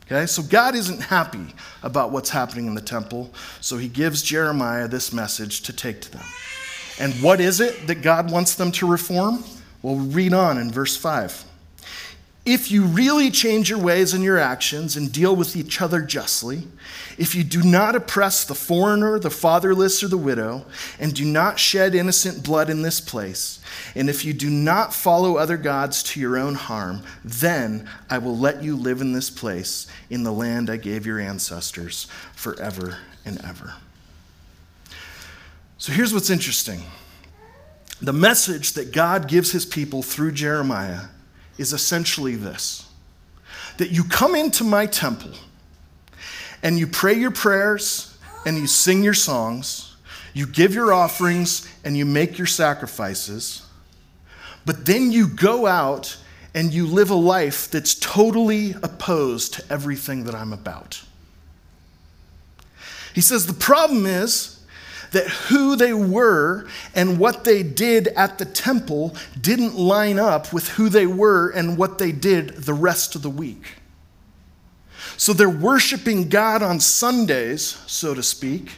Okay, 0.07 0.25
so 0.25 0.41
God 0.41 0.73
isn't 0.73 0.99
happy 0.99 1.53
about 1.83 2.11
what's 2.11 2.31
happening 2.31 2.65
in 2.65 2.73
the 2.73 2.81
temple, 2.81 3.31
so 3.61 3.77
he 3.77 3.87
gives 3.87 4.23
Jeremiah 4.23 4.87
this 4.87 5.13
message 5.13 5.61
to 5.61 5.73
take 5.73 6.01
to 6.01 6.11
them. 6.11 6.25
And 6.99 7.13
what 7.21 7.39
is 7.39 7.59
it 7.59 7.85
that 7.85 8.01
God 8.01 8.31
wants 8.31 8.55
them 8.55 8.71
to 8.73 8.87
reform? 8.87 9.43
Well, 9.83 9.97
read 9.97 10.33
on 10.33 10.57
in 10.57 10.71
verse 10.71 10.97
5. 10.97 11.45
If 12.45 12.71
you 12.71 12.83
really 12.83 13.31
change 13.31 13.69
your 13.69 13.79
ways 13.79 14.13
and 14.13 14.21
your 14.21 14.37
actions 14.37 14.97
and 14.97 15.09
deal 15.09 15.33
with 15.33 15.55
each 15.55 15.81
other 15.81 16.01
justly, 16.01 16.67
if 17.17 17.35
you 17.35 17.43
do 17.43 17.63
not 17.63 17.95
oppress 17.95 18.43
the 18.43 18.55
foreigner, 18.55 19.17
the 19.17 19.29
fatherless, 19.29 20.03
or 20.03 20.09
the 20.09 20.17
widow, 20.17 20.65
and 20.99 21.13
do 21.13 21.23
not 21.23 21.57
shed 21.57 21.95
innocent 21.95 22.43
blood 22.43 22.69
in 22.69 22.81
this 22.81 22.99
place, 22.99 23.59
and 23.95 24.09
if 24.09 24.25
you 24.25 24.33
do 24.33 24.49
not 24.49 24.93
follow 24.93 25.37
other 25.37 25.55
gods 25.55 26.03
to 26.03 26.19
your 26.19 26.37
own 26.37 26.55
harm, 26.55 27.03
then 27.23 27.87
I 28.09 28.17
will 28.17 28.37
let 28.37 28.61
you 28.61 28.75
live 28.75 28.99
in 28.99 29.13
this 29.13 29.29
place, 29.29 29.87
in 30.09 30.23
the 30.23 30.33
land 30.33 30.69
I 30.69 30.75
gave 30.75 31.05
your 31.05 31.21
ancestors 31.21 32.07
forever 32.35 32.97
and 33.23 33.39
ever. 33.45 33.75
So 35.77 35.93
here's 35.93 36.13
what's 36.13 36.29
interesting 36.29 36.83
the 38.01 38.11
message 38.11 38.73
that 38.73 38.91
God 38.91 39.29
gives 39.29 39.53
his 39.53 39.65
people 39.65 40.03
through 40.03 40.33
Jeremiah 40.33 41.03
is 41.57 41.73
essentially 41.73 42.35
this 42.35 42.87
that 43.77 43.89
you 43.89 44.03
come 44.03 44.35
into 44.35 44.63
my 44.63 44.85
temple 44.85 45.31
and 46.61 46.77
you 46.77 46.85
pray 46.87 47.13
your 47.13 47.31
prayers 47.31 48.15
and 48.45 48.57
you 48.57 48.67
sing 48.67 49.03
your 49.03 49.13
songs, 49.13 49.95
you 50.33 50.45
give 50.45 50.73
your 50.73 50.93
offerings 50.93 51.67
and 51.83 51.97
you 51.97 52.05
make 52.05 52.37
your 52.37 52.47
sacrifices, 52.47 53.65
but 54.65 54.85
then 54.85 55.11
you 55.11 55.27
go 55.27 55.65
out 55.65 56.17
and 56.53 56.71
you 56.73 56.85
live 56.85 57.09
a 57.09 57.15
life 57.15 57.69
that's 57.71 57.95
totally 57.95 58.75
opposed 58.83 59.55
to 59.55 59.63
everything 59.71 60.25
that 60.25 60.35
I'm 60.35 60.53
about. 60.53 61.01
He 63.13 63.21
says 63.21 63.45
the 63.45 63.53
problem 63.53 64.05
is 64.05 64.52
that 65.13 65.27
who 65.27 65.75
they 65.75 65.93
were 65.93 66.67
and 66.93 67.19
what 67.19 67.43
they 67.43 67.63
did 67.63 68.07
at 68.09 68.39
the 68.39 68.45
temple 68.45 69.15
didn't 69.39 69.75
line 69.75 70.19
up 70.19 70.51
with 70.51 70.69
who 70.69 70.89
they 70.89 71.05
were 71.05 71.49
and 71.51 71.77
what 71.77 71.99
they 71.99 72.11
did 72.11 72.49
the 72.49 72.73
rest 72.73 73.15
of 73.15 73.21
the 73.21 73.29
week. 73.29 73.75
So 75.15 75.31
they're 75.31 75.49
worshiping 75.49 76.29
God 76.29 76.63
on 76.63 76.79
Sundays, 76.79 77.77
so 77.85 78.15
to 78.15 78.23
speak, 78.23 78.71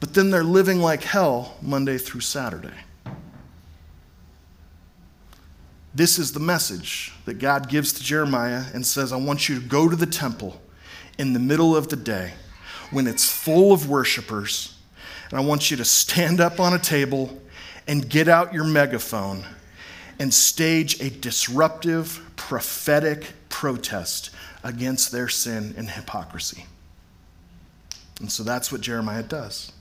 but 0.00 0.14
then 0.14 0.30
they're 0.30 0.42
living 0.42 0.80
like 0.80 1.02
hell 1.02 1.56
Monday 1.60 1.98
through 1.98 2.22
Saturday. 2.22 2.74
This 5.94 6.18
is 6.18 6.32
the 6.32 6.40
message 6.40 7.12
that 7.26 7.34
God 7.34 7.68
gives 7.68 7.92
to 7.92 8.02
Jeremiah 8.02 8.64
and 8.72 8.84
says, 8.84 9.12
I 9.12 9.16
want 9.16 9.48
you 9.48 9.60
to 9.60 9.66
go 9.66 9.88
to 9.90 9.94
the 9.94 10.06
temple 10.06 10.60
in 11.18 11.34
the 11.34 11.38
middle 11.38 11.76
of 11.76 11.88
the 11.88 11.96
day 11.96 12.32
when 12.90 13.06
it's 13.06 13.30
full 13.30 13.72
of 13.72 13.88
worshipers 13.88 14.73
and 15.30 15.38
I 15.38 15.42
want 15.42 15.70
you 15.70 15.76
to 15.78 15.84
stand 15.84 16.40
up 16.40 16.60
on 16.60 16.74
a 16.74 16.78
table 16.78 17.40
and 17.86 18.08
get 18.08 18.28
out 18.28 18.54
your 18.54 18.64
megaphone 18.64 19.44
and 20.18 20.32
stage 20.32 21.00
a 21.00 21.10
disruptive, 21.10 22.20
prophetic 22.36 23.32
protest 23.48 24.30
against 24.62 25.12
their 25.12 25.28
sin 25.28 25.74
and 25.76 25.90
hypocrisy. 25.90 26.66
And 28.20 28.30
so 28.30 28.42
that's 28.42 28.70
what 28.70 28.80
Jeremiah 28.80 29.22
does. 29.22 29.72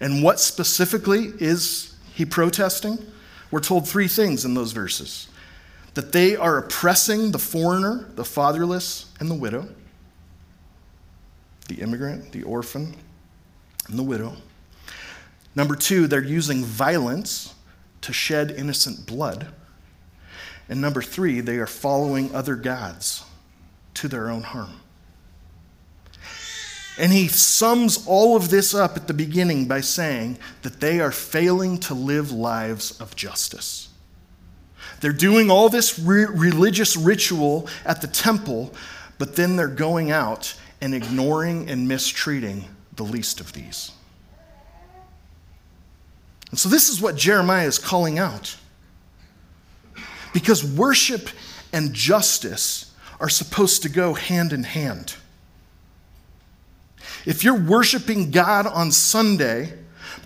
And 0.00 0.22
what 0.22 0.38
specifically 0.38 1.32
is 1.38 1.94
he 2.14 2.24
protesting? 2.24 2.98
We're 3.50 3.60
told 3.60 3.88
three 3.88 4.08
things 4.08 4.44
in 4.44 4.54
those 4.54 4.72
verses 4.72 5.28
that 5.94 6.12
they 6.12 6.34
are 6.34 6.58
oppressing 6.58 7.30
the 7.30 7.38
foreigner, 7.38 8.08
the 8.16 8.24
fatherless, 8.24 9.06
and 9.20 9.30
the 9.30 9.34
widow, 9.34 9.68
the 11.68 11.76
immigrant, 11.76 12.32
the 12.32 12.42
orphan, 12.42 12.96
and 13.88 13.98
the 13.98 14.02
widow. 14.02 14.36
Number 15.56 15.76
two, 15.76 16.06
they're 16.06 16.22
using 16.22 16.64
violence 16.64 17.54
to 18.00 18.12
shed 18.12 18.50
innocent 18.50 19.06
blood. 19.06 19.48
And 20.68 20.80
number 20.80 21.02
three, 21.02 21.40
they 21.40 21.56
are 21.58 21.66
following 21.66 22.34
other 22.34 22.56
gods 22.56 23.24
to 23.94 24.08
their 24.08 24.30
own 24.30 24.42
harm. 24.42 24.80
And 26.98 27.12
he 27.12 27.28
sums 27.28 28.06
all 28.06 28.36
of 28.36 28.50
this 28.50 28.74
up 28.74 28.96
at 28.96 29.08
the 29.08 29.14
beginning 29.14 29.66
by 29.66 29.80
saying 29.80 30.38
that 30.62 30.80
they 30.80 31.00
are 31.00 31.10
failing 31.10 31.78
to 31.80 31.94
live 31.94 32.30
lives 32.30 33.00
of 33.00 33.16
justice. 33.16 33.88
They're 35.00 35.12
doing 35.12 35.50
all 35.50 35.68
this 35.68 35.98
re- 35.98 36.26
religious 36.26 36.96
ritual 36.96 37.68
at 37.84 38.00
the 38.00 38.06
temple, 38.06 38.72
but 39.18 39.34
then 39.36 39.56
they're 39.56 39.66
going 39.68 40.10
out 40.10 40.54
and 40.80 40.94
ignoring 40.94 41.68
and 41.68 41.88
mistreating 41.88 42.64
the 42.94 43.02
least 43.02 43.40
of 43.40 43.52
these. 43.52 43.90
And 46.54 46.58
so 46.60 46.68
this 46.68 46.88
is 46.88 47.00
what 47.00 47.16
Jeremiah 47.16 47.66
is 47.66 47.80
calling 47.80 48.16
out. 48.16 48.56
Because 50.32 50.62
worship 50.64 51.28
and 51.72 51.92
justice 51.92 52.94
are 53.18 53.28
supposed 53.28 53.82
to 53.82 53.88
go 53.88 54.14
hand 54.14 54.52
in 54.52 54.62
hand. 54.62 55.16
If 57.26 57.42
you're 57.42 57.60
worshiping 57.60 58.30
God 58.30 58.68
on 58.68 58.92
Sunday, 58.92 59.72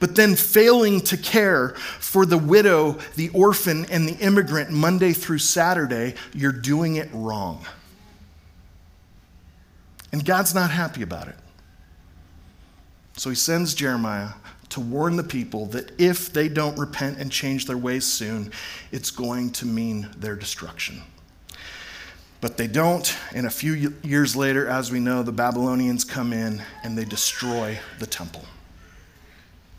but 0.00 0.16
then 0.16 0.36
failing 0.36 1.00
to 1.00 1.16
care 1.16 1.70
for 1.98 2.26
the 2.26 2.36
widow, 2.36 2.98
the 3.16 3.30
orphan, 3.30 3.86
and 3.90 4.06
the 4.06 4.22
immigrant 4.22 4.70
Monday 4.70 5.14
through 5.14 5.38
Saturday, 5.38 6.14
you're 6.34 6.52
doing 6.52 6.96
it 6.96 7.08
wrong. 7.14 7.64
And 10.12 10.26
God's 10.26 10.54
not 10.54 10.70
happy 10.70 11.00
about 11.00 11.28
it. 11.28 11.36
So 13.16 13.30
he 13.30 13.34
sends 13.34 13.72
Jeremiah 13.72 14.32
to 14.70 14.81
warn 14.81 15.16
the 15.16 15.24
people 15.24 15.66
that 15.66 15.92
if 15.98 16.33
they 16.33 16.48
don't 16.48 16.78
repent 16.78 17.18
and 17.18 17.33
change 17.33 17.66
their 17.66 17.78
ways 17.78 18.04
soon, 18.04 18.52
it's 18.92 19.11
going 19.11 19.50
to 19.52 19.66
mean 19.66 20.09
their 20.16 20.37
destruction. 20.37 21.02
But 22.40 22.57
they 22.57 22.68
don't, 22.68 23.16
and 23.35 23.46
a 23.46 23.50
few 23.50 23.92
years 24.02 24.37
later, 24.37 24.68
as 24.68 24.92
we 24.92 25.00
know, 25.00 25.22
the 25.22 25.33
Babylonians 25.33 26.04
come 26.04 26.33
in 26.33 26.62
and 26.85 26.96
they 26.96 27.04
destroy 27.04 27.78
the 27.98 28.07
temple. 28.07 28.44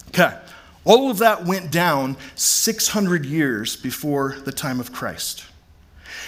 Okay, 0.10 0.38
all 0.84 1.10
of 1.10 1.20
that 1.20 1.46
went 1.46 1.72
down 1.72 2.18
600 2.36 3.26
years 3.26 3.76
before 3.76 4.36
the 4.44 4.52
time 4.52 4.80
of 4.80 4.92
Christ. 4.92 5.46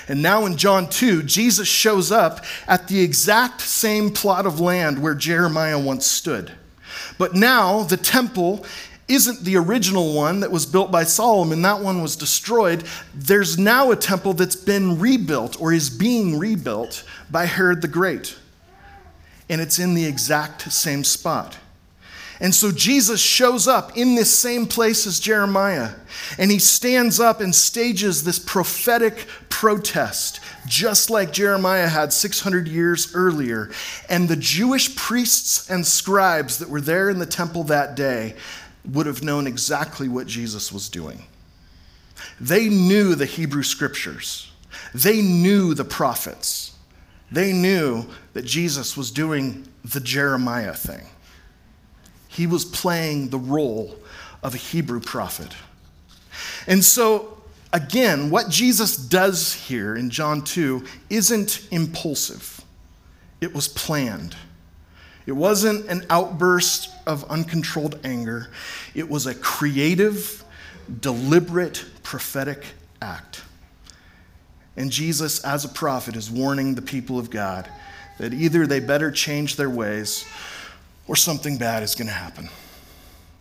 And 0.07 0.21
now 0.21 0.45
in 0.45 0.55
John 0.55 0.89
2, 0.89 1.23
Jesus 1.23 1.67
shows 1.67 2.11
up 2.11 2.45
at 2.67 2.87
the 2.87 3.01
exact 3.01 3.61
same 3.61 4.11
plot 4.11 4.45
of 4.45 4.59
land 4.59 5.01
where 5.01 5.15
Jeremiah 5.15 5.79
once 5.79 6.05
stood. 6.05 6.51
But 7.17 7.33
now 7.33 7.83
the 7.83 7.97
temple 7.97 8.65
isn't 9.07 9.41
the 9.41 9.57
original 9.57 10.13
one 10.13 10.39
that 10.39 10.51
was 10.51 10.65
built 10.65 10.91
by 10.91 11.03
Solomon. 11.03 11.61
That 11.61 11.81
one 11.81 12.01
was 12.01 12.15
destroyed. 12.15 12.83
There's 13.13 13.57
now 13.57 13.91
a 13.91 13.95
temple 13.95 14.33
that's 14.33 14.55
been 14.55 14.99
rebuilt 14.99 15.59
or 15.59 15.73
is 15.73 15.89
being 15.89 16.39
rebuilt 16.39 17.03
by 17.29 17.45
Herod 17.45 17.81
the 17.81 17.87
Great. 17.87 18.37
And 19.49 19.59
it's 19.59 19.79
in 19.79 19.95
the 19.95 20.05
exact 20.05 20.71
same 20.71 21.03
spot. 21.03 21.57
And 22.41 22.55
so 22.55 22.71
Jesus 22.71 23.21
shows 23.21 23.67
up 23.67 23.95
in 23.95 24.15
this 24.15 24.35
same 24.35 24.65
place 24.65 25.05
as 25.05 25.19
Jeremiah, 25.19 25.91
and 26.39 26.49
he 26.49 26.57
stands 26.57 27.19
up 27.19 27.39
and 27.39 27.53
stages 27.53 28.23
this 28.23 28.39
prophetic 28.39 29.27
protest, 29.49 30.40
just 30.67 31.09
like 31.09 31.33
Jeremiah 31.33 31.87
had 31.87 32.13
600 32.13 32.67
years 32.67 33.13
earlier. 33.15 33.71
And 34.09 34.27
the 34.27 34.35
Jewish 34.35 34.95
priests 34.95 35.69
and 35.69 35.85
scribes 35.85 36.59
that 36.59 36.69
were 36.69 36.81
there 36.81 37.09
in 37.09 37.19
the 37.19 37.25
temple 37.25 37.63
that 37.65 37.95
day 37.95 38.35
would 38.85 39.05
have 39.05 39.23
known 39.23 39.47
exactly 39.47 40.07
what 40.07 40.27
Jesus 40.27 40.71
was 40.71 40.89
doing. 40.89 41.23
They 42.39 42.69
knew 42.69 43.15
the 43.15 43.25
Hebrew 43.25 43.63
scriptures, 43.63 44.51
they 44.93 45.21
knew 45.21 45.73
the 45.73 45.85
prophets, 45.85 46.75
they 47.31 47.53
knew 47.53 48.05
that 48.33 48.45
Jesus 48.45 48.97
was 48.97 49.11
doing 49.11 49.67
the 49.85 49.99
Jeremiah 49.99 50.73
thing. 50.73 51.05
He 52.27 52.47
was 52.47 52.65
playing 52.65 53.29
the 53.29 53.37
role 53.37 53.95
of 54.41 54.53
a 54.53 54.57
Hebrew 54.57 55.01
prophet. 55.01 55.53
And 56.65 56.83
so, 56.83 57.40
again, 57.73 58.29
what 58.29 58.49
Jesus 58.49 58.95
does 58.95 59.53
here 59.53 59.95
in 59.95 60.09
John 60.09 60.43
2 60.43 60.85
isn't 61.09 61.67
impulsive, 61.71 62.61
it 63.39 63.53
was 63.53 63.67
planned. 63.67 64.35
It 65.27 65.33
wasn't 65.33 65.87
an 65.87 66.03
outburst 66.09 66.89
of 67.05 67.29
uncontrolled 67.29 67.99
anger, 68.03 68.49
it 68.95 69.09
was 69.09 69.27
a 69.27 69.35
creative, 69.35 70.43
deliberate, 70.99 71.85
prophetic 72.03 72.65
act. 73.01 73.43
And 74.75 74.91
Jesus, 74.91 75.43
as 75.43 75.63
a 75.63 75.69
prophet, 75.69 76.15
is 76.15 76.31
warning 76.31 76.75
the 76.75 76.81
people 76.81 77.19
of 77.19 77.29
God 77.29 77.69
that 78.17 78.33
either 78.33 78.65
they 78.65 78.79
better 78.79 79.11
change 79.11 79.57
their 79.57 79.69
ways 79.69 80.25
or 81.07 81.15
something 81.15 81.57
bad 81.57 81.83
is 81.83 81.93
going 81.93 82.07
to 82.07 82.13
happen. 82.13 82.49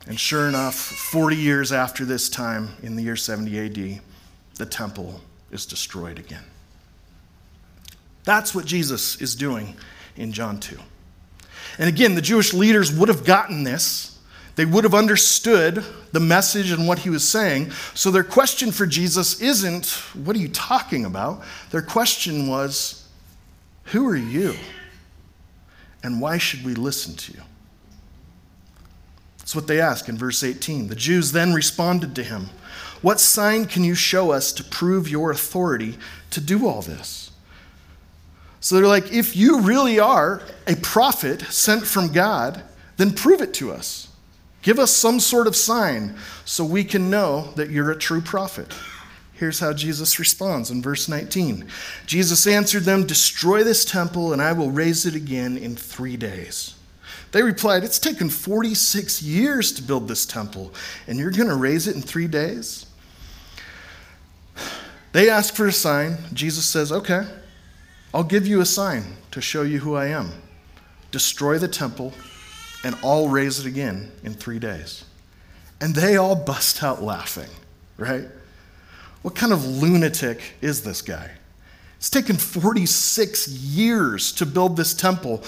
And 0.06 0.18
sure 0.18 0.48
enough, 0.48 0.74
40 0.74 1.36
years 1.36 1.72
after 1.72 2.04
this 2.04 2.28
time, 2.28 2.70
in 2.82 2.96
the 2.96 3.02
year 3.02 3.16
70 3.16 3.58
AD, 3.96 4.00
the 4.60 4.66
temple 4.66 5.22
is 5.50 5.64
destroyed 5.64 6.18
again. 6.18 6.44
That's 8.24 8.54
what 8.54 8.66
Jesus 8.66 9.18
is 9.20 9.34
doing 9.34 9.74
in 10.16 10.32
John 10.32 10.60
2. 10.60 10.78
And 11.78 11.88
again, 11.88 12.14
the 12.14 12.20
Jewish 12.20 12.52
leaders 12.52 12.92
would 12.92 13.08
have 13.08 13.24
gotten 13.24 13.64
this. 13.64 14.18
They 14.56 14.66
would 14.66 14.84
have 14.84 14.94
understood 14.94 15.82
the 16.12 16.20
message 16.20 16.70
and 16.72 16.86
what 16.86 16.98
he 16.98 17.08
was 17.08 17.26
saying. 17.26 17.70
So 17.94 18.10
their 18.10 18.22
question 18.22 18.70
for 18.70 18.84
Jesus 18.84 19.40
isn't, 19.40 19.86
What 20.12 20.36
are 20.36 20.40
you 20.40 20.48
talking 20.48 21.06
about? 21.06 21.42
Their 21.70 21.80
question 21.80 22.46
was, 22.46 23.08
Who 23.84 24.06
are 24.08 24.16
you? 24.16 24.56
And 26.02 26.20
why 26.20 26.36
should 26.36 26.66
we 26.66 26.74
listen 26.74 27.14
to 27.14 27.32
you? 27.32 27.40
That's 29.38 29.56
what 29.56 29.66
they 29.66 29.80
ask 29.80 30.06
in 30.10 30.18
verse 30.18 30.42
18. 30.42 30.88
The 30.88 30.94
Jews 30.94 31.32
then 31.32 31.54
responded 31.54 32.14
to 32.16 32.22
him, 32.22 32.50
What 33.02 33.20
sign 33.20 33.66
can 33.66 33.84
you 33.84 33.94
show 33.94 34.30
us 34.30 34.52
to 34.52 34.64
prove 34.64 35.08
your 35.08 35.30
authority 35.30 35.96
to 36.30 36.40
do 36.40 36.66
all 36.66 36.82
this? 36.82 37.30
So 38.60 38.76
they're 38.76 38.86
like, 38.86 39.10
if 39.12 39.34
you 39.34 39.60
really 39.60 39.98
are 39.98 40.42
a 40.66 40.76
prophet 40.76 41.40
sent 41.42 41.86
from 41.86 42.12
God, 42.12 42.62
then 42.98 43.12
prove 43.12 43.40
it 43.40 43.54
to 43.54 43.72
us. 43.72 44.08
Give 44.62 44.78
us 44.78 44.90
some 44.90 45.20
sort 45.20 45.46
of 45.46 45.56
sign 45.56 46.16
so 46.44 46.64
we 46.64 46.84
can 46.84 47.08
know 47.08 47.52
that 47.56 47.70
you're 47.70 47.90
a 47.90 47.98
true 47.98 48.20
prophet. 48.20 48.74
Here's 49.32 49.60
how 49.60 49.72
Jesus 49.72 50.18
responds 50.18 50.70
in 50.70 50.82
verse 50.82 51.08
19 51.08 51.66
Jesus 52.04 52.46
answered 52.46 52.82
them, 52.82 53.06
Destroy 53.06 53.64
this 53.64 53.86
temple, 53.86 54.34
and 54.34 54.42
I 54.42 54.52
will 54.52 54.70
raise 54.70 55.06
it 55.06 55.14
again 55.14 55.56
in 55.56 55.76
three 55.76 56.18
days. 56.18 56.74
They 57.32 57.42
replied, 57.42 57.82
It's 57.82 57.98
taken 57.98 58.28
46 58.28 59.22
years 59.22 59.72
to 59.72 59.82
build 59.82 60.08
this 60.08 60.26
temple, 60.26 60.74
and 61.06 61.18
you're 61.18 61.30
going 61.30 61.48
to 61.48 61.56
raise 61.56 61.86
it 61.86 61.96
in 61.96 62.02
three 62.02 62.28
days? 62.28 62.84
They 65.12 65.28
ask 65.28 65.54
for 65.54 65.66
a 65.66 65.72
sign. 65.72 66.18
Jesus 66.32 66.64
says, 66.64 66.92
Okay, 66.92 67.26
I'll 68.14 68.24
give 68.24 68.46
you 68.46 68.60
a 68.60 68.66
sign 68.66 69.04
to 69.30 69.40
show 69.40 69.62
you 69.62 69.80
who 69.80 69.94
I 69.94 70.06
am. 70.06 70.30
Destroy 71.10 71.58
the 71.58 71.68
temple, 71.68 72.12
and 72.84 72.96
I'll 73.02 73.28
raise 73.28 73.58
it 73.58 73.66
again 73.66 74.12
in 74.22 74.34
three 74.34 74.58
days. 74.58 75.04
And 75.80 75.94
they 75.94 76.16
all 76.16 76.36
bust 76.36 76.82
out 76.82 77.02
laughing, 77.02 77.50
right? 77.96 78.28
What 79.22 79.34
kind 79.34 79.52
of 79.52 79.64
lunatic 79.66 80.40
is 80.60 80.82
this 80.82 81.02
guy? 81.02 81.30
It's 81.96 82.10
taken 82.10 82.36
46 82.36 83.48
years 83.48 84.32
to 84.32 84.46
build 84.46 84.76
this 84.76 84.94
temple, 84.94 85.42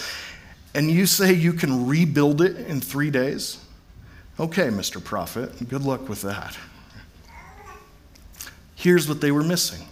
and 0.74 0.90
you 0.90 1.06
say 1.06 1.32
you 1.32 1.52
can 1.52 1.86
rebuild 1.86 2.42
it 2.42 2.56
in 2.66 2.80
three 2.80 3.10
days? 3.10 3.58
Okay, 4.38 4.68
Mr. 4.68 5.02
Prophet, 5.02 5.68
good 5.68 5.82
luck 5.82 6.08
with 6.08 6.22
that. 6.22 6.56
Here's 8.82 9.08
what 9.08 9.20
they 9.20 9.30
were 9.30 9.44
missing 9.44 9.86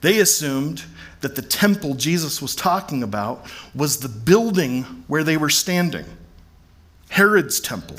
they 0.00 0.18
assumed 0.20 0.82
that 1.20 1.36
the 1.36 1.42
temple 1.42 1.94
Jesus 1.94 2.40
was 2.40 2.56
talking 2.56 3.02
about 3.02 3.46
was 3.74 4.00
the 4.00 4.08
building 4.08 5.04
where 5.08 5.22
they 5.22 5.36
were 5.36 5.50
standing, 5.50 6.06
Herod's 7.10 7.60
temple. 7.60 7.98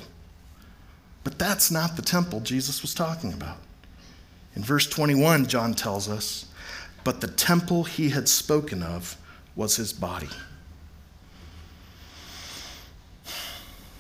But 1.23 1.37
that's 1.37 1.69
not 1.69 1.95
the 1.95 2.01
temple 2.01 2.39
Jesus 2.39 2.81
was 2.81 2.95
talking 2.95 3.33
about. 3.33 3.57
In 4.55 4.63
verse 4.63 4.87
21, 4.87 5.45
John 5.45 5.75
tells 5.75 6.09
us, 6.09 6.47
but 7.03 7.21
the 7.21 7.27
temple 7.27 7.83
he 7.83 8.09
had 8.09 8.27
spoken 8.27 8.81
of 8.81 9.15
was 9.55 9.75
his 9.75 9.93
body. 9.93 10.29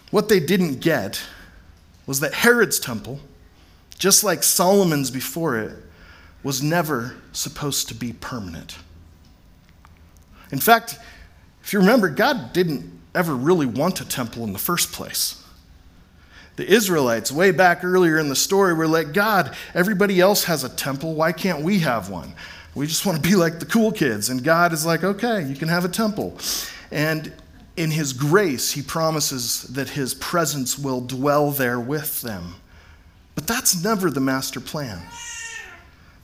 What 0.09 0.27
they 0.27 0.39
didn't 0.39 0.81
get 0.81 1.23
was 2.07 2.19
that 2.19 2.33
Herod's 2.33 2.79
temple, 2.79 3.19
just 4.03 4.21
like 4.21 4.43
Solomon's 4.43 5.09
before 5.09 5.57
it, 5.57 5.71
was 6.43 6.61
never 6.61 7.15
supposed 7.31 7.87
to 7.87 7.93
be 7.93 8.11
permanent. 8.11 8.75
In 10.51 10.59
fact, 10.59 10.99
if 11.63 11.71
you 11.71 11.79
remember, 11.79 12.09
God 12.09 12.51
didn't 12.51 12.99
ever 13.15 13.33
really 13.33 13.65
want 13.65 14.01
a 14.01 14.05
temple 14.05 14.43
in 14.43 14.51
the 14.51 14.59
first 14.59 14.91
place. 14.91 15.41
The 16.57 16.69
Israelites, 16.69 17.31
way 17.31 17.51
back 17.51 17.85
earlier 17.85 18.19
in 18.19 18.27
the 18.27 18.35
story, 18.35 18.73
were 18.73 18.89
like, 18.89 19.13
God, 19.13 19.55
everybody 19.73 20.19
else 20.19 20.43
has 20.43 20.65
a 20.65 20.69
temple. 20.75 21.13
Why 21.15 21.31
can't 21.31 21.63
we 21.63 21.79
have 21.79 22.09
one? 22.09 22.33
We 22.75 22.87
just 22.87 23.05
want 23.05 23.23
to 23.23 23.29
be 23.29 23.37
like 23.37 23.59
the 23.59 23.65
cool 23.65 23.93
kids. 23.93 24.27
And 24.27 24.43
God 24.43 24.73
is 24.73 24.85
like, 24.85 25.05
okay, 25.05 25.45
you 25.45 25.55
can 25.55 25.69
have 25.69 25.85
a 25.85 25.89
temple. 25.89 26.37
And 26.91 27.31
in 27.77 27.89
His 27.89 28.11
grace, 28.11 28.73
He 28.73 28.81
promises 28.81 29.63
that 29.69 29.91
His 29.91 30.13
presence 30.13 30.77
will 30.77 30.99
dwell 30.99 31.51
there 31.51 31.79
with 31.79 32.19
them. 32.19 32.55
But 33.35 33.47
that's 33.47 33.83
never 33.83 34.11
the 34.11 34.19
master 34.19 34.59
plan. 34.59 35.01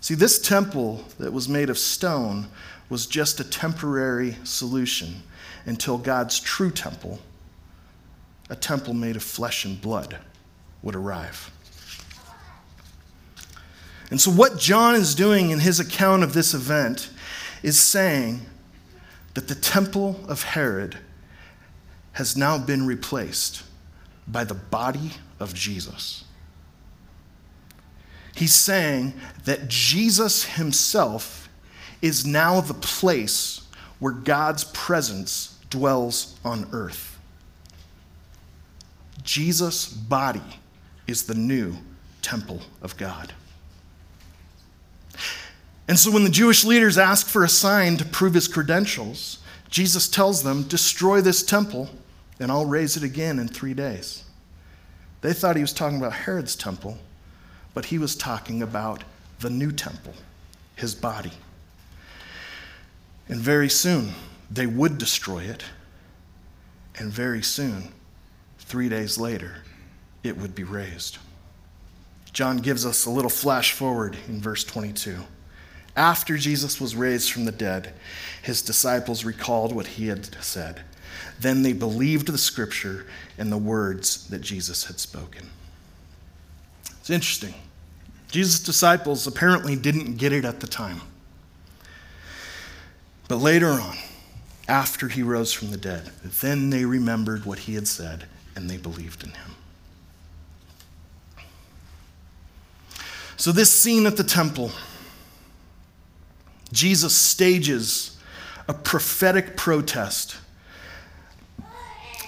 See, 0.02 0.16
this 0.16 0.40
temple 0.40 1.04
that 1.18 1.34
was 1.34 1.50
made 1.50 1.70
of 1.70 1.78
stone 1.78 2.48
was 2.90 3.06
just 3.06 3.40
a 3.40 3.44
temporary 3.44 4.38
solution 4.44 5.24
until 5.66 5.98
God's 5.98 6.40
true 6.40 6.72
temple, 6.72 7.20
a 8.50 8.56
temple 8.56 8.94
made 8.94 9.16
of 9.16 9.24
flesh 9.24 9.66
and 9.66 9.80
blood, 9.80 10.18
would 10.82 10.96
arrive. 10.96 11.52
And 14.10 14.20
so, 14.20 14.32
what 14.32 14.58
John 14.58 14.96
is 14.96 15.14
doing 15.14 15.52
in 15.52 15.60
his 15.60 15.80
account 15.80 16.24
of 16.24 16.34
this 16.34 16.54
event 16.54 17.12
is 17.62 17.80
saying 17.80 18.42
that 19.36 19.48
the 19.48 19.56
temple 19.56 20.20
of 20.28 20.42
Herod 20.42 20.98
has 22.14 22.36
now 22.36 22.58
been 22.58 22.88
replaced 22.88 23.64
by 24.28 24.44
the 24.44 24.56
body 24.56 25.12
of 25.40 25.54
Jesus. 25.54 26.24
He's 28.40 28.56
saying 28.56 29.16
that 29.44 29.68
Jesus 29.68 30.46
himself 30.46 31.50
is 32.02 32.26
now 32.26 32.62
the 32.62 32.74
place 32.74 33.68
where 34.00 34.14
God's 34.14 34.64
presence 34.64 35.60
dwells 35.70 36.40
on 36.46 36.70
earth. 36.72 37.20
Jesus' 39.24 39.90
body 39.90 40.42
is 41.06 41.24
the 41.24 41.36
new 41.36 41.76
temple 42.22 42.62
of 42.82 42.96
God. 42.96 43.34
And 45.90 46.00
so 46.00 46.10
when 46.10 46.24
the 46.24 46.30
Jewish 46.30 46.64
leaders 46.64 46.98
ask 46.98 47.28
for 47.28 47.44
a 47.44 47.50
sign 47.50 47.98
to 47.98 48.06
prove 48.06 48.36
his 48.36 48.48
credentials, 48.48 49.40
Jesus 49.70 50.08
tells 50.08 50.44
them, 50.44 50.64
Destroy 50.64 51.20
this 51.20 51.44
temple, 51.44 51.90
and 52.40 52.50
I'll 52.54 52.66
raise 52.66 52.96
it 52.96 53.04
again 53.04 53.38
in 53.38 53.50
three 53.50 53.74
days. 53.74 54.24
They 55.20 55.34
thought 55.34 55.58
he 55.58 55.62
was 55.62 55.74
talking 55.74 55.98
about 55.98 56.14
Herod's 56.14 56.56
temple, 56.56 57.00
but 57.74 57.86
he 57.86 57.98
was 57.98 58.16
talking 58.16 58.62
about 58.62 59.04
the 59.40 59.50
new 59.50 59.72
temple, 59.72 60.14
his 60.76 60.96
body. 60.96 61.34
And 63.28 63.40
very 63.40 63.70
soon, 63.70 64.14
they 64.50 64.66
would 64.66 64.98
destroy 64.98 65.44
it. 65.44 65.64
And 66.98 67.12
very 67.12 67.42
soon, 67.42 67.94
three 68.58 68.90
days 68.90 69.18
later, 69.18 69.58
it 70.24 70.38
would 70.38 70.56
be 70.56 70.64
raised. 70.64 71.18
John 72.34 72.58
gives 72.58 72.86
us 72.86 73.06
a 73.06 73.12
little 73.12 73.30
flash 73.30 73.72
forward 73.72 74.18
in 74.28 74.42
verse 74.42 74.64
22. 74.64 75.18
After 75.96 76.38
Jesus 76.38 76.80
was 76.80 76.96
raised 76.96 77.32
from 77.32 77.46
the 77.46 77.52
dead, 77.52 77.94
his 78.42 78.62
disciples 78.62 79.26
recalled 79.26 79.74
what 79.74 79.88
he 79.88 80.08
had 80.08 80.42
said. 80.44 80.84
Then 81.40 81.64
they 81.64 81.74
believed 81.74 82.28
the 82.28 82.38
scripture 82.38 83.06
and 83.38 83.52
the 83.52 83.58
words 83.58 84.28
that 84.28 84.42
Jesus 84.42 84.86
had 84.86 85.00
spoken. 85.00 85.50
It's 87.10 87.16
interesting. 87.16 87.56
Jesus' 88.30 88.60
disciples 88.60 89.26
apparently 89.26 89.76
didn't 89.76 90.18
get 90.18 90.32
it 90.32 90.46
at 90.46 90.60
the 90.60 90.68
time. 90.68 91.02
But 93.28 93.38
later 93.38 93.70
on, 93.70 93.98
after 94.68 95.08
he 95.08 95.24
rose 95.24 95.52
from 95.52 95.72
the 95.72 95.78
dead, 95.78 96.12
then 96.40 96.70
they 96.70 96.86
remembered 96.86 97.46
what 97.46 97.58
he 97.58 97.74
had 97.74 97.88
said 97.88 98.26
and 98.56 98.70
they 98.70 98.78
believed 98.78 99.24
in 99.24 99.32
him. 99.32 99.56
So, 103.38 103.52
this 103.52 103.74
scene 103.74 104.06
at 104.06 104.16
the 104.16 104.24
temple, 104.24 104.70
Jesus 106.72 107.16
stages 107.16 108.20
a 108.68 108.74
prophetic 108.76 109.58
protest 109.58 110.38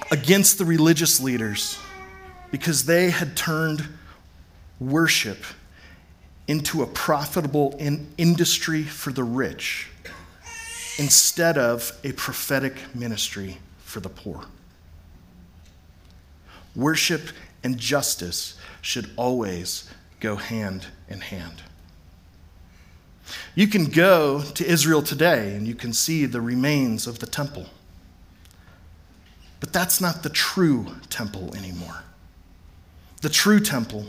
against 0.09 0.57
the 0.57 0.65
religious 0.65 1.19
leaders 1.19 1.77
because 2.49 2.85
they 2.85 3.11
had 3.11 3.37
turned 3.37 3.87
worship 4.81 5.37
into 6.47 6.81
a 6.81 6.87
profitable 6.87 7.75
in 7.77 8.07
industry 8.17 8.83
for 8.83 9.13
the 9.13 9.23
rich 9.23 9.87
instead 10.97 11.57
of 11.57 11.97
a 12.03 12.11
prophetic 12.13 12.73
ministry 12.93 13.59
for 13.85 13.99
the 13.99 14.09
poor. 14.09 14.43
Worship 16.75 17.29
and 17.63 17.77
justice 17.77 18.57
should 18.81 19.09
always 19.15 19.89
go 20.19 20.35
hand 20.35 20.87
in 21.07 21.21
hand. 21.21 21.61
You 23.53 23.67
can 23.67 23.85
go 23.85 24.41
to 24.41 24.65
Israel 24.65 25.03
today 25.03 25.55
and 25.55 25.67
you 25.67 25.75
can 25.75 25.93
see 25.93 26.25
the 26.25 26.41
remains 26.41 27.05
of 27.05 27.19
the 27.19 27.27
temple. 27.27 27.67
But 29.59 29.71
that's 29.71 30.01
not 30.01 30.23
the 30.23 30.29
true 30.29 30.87
temple 31.09 31.55
anymore. 31.55 32.03
The 33.21 33.29
true 33.29 33.59
temple 33.59 34.07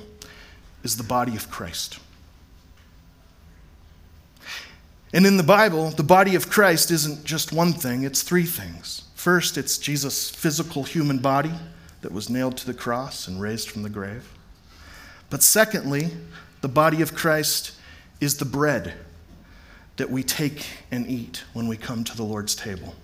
is 0.83 0.97
the 0.97 1.03
body 1.03 1.37
of 1.37 1.51
Christ. 1.51 1.99
And 5.13 5.27
in 5.27 5.37
the 5.37 5.43
Bible, 5.43 5.91
the 5.91 6.03
body 6.03 6.35
of 6.35 6.49
Christ 6.49 6.91
isn't 6.91 7.25
just 7.25 7.53
one 7.53 7.73
thing, 7.73 8.03
it's 8.03 8.23
three 8.23 8.47
things. 8.47 9.05
First, 9.15 9.59
it's 9.59 9.79
Jesus' 9.79 10.31
physical 10.31 10.83
human 10.85 11.19
body 11.19 11.53
that 12.01 12.13
was 12.13 12.31
nailed 12.31 12.57
to 12.59 12.67
the 12.67 12.75
cross 12.75 13.29
and 13.29 13.41
raised 13.41 13.71
from 13.71 13.83
the 13.83 13.91
grave. 13.91 14.29
But 15.31 15.43
secondly, 15.43 16.09
the 16.61 16.69
body 16.69 17.03
of 17.03 17.15
Christ 17.15 17.73
is 18.21 18.39
the 18.39 18.45
bread 18.45 18.95
that 19.97 20.11
we 20.11 20.23
take 20.23 20.67
and 20.91 21.07
eat 21.07 21.45
when 21.53 21.69
we 21.69 21.77
come 21.77 22.05
to 22.05 22.17
the 22.17 22.23
Lord's 22.23 22.55
table. 22.55 22.95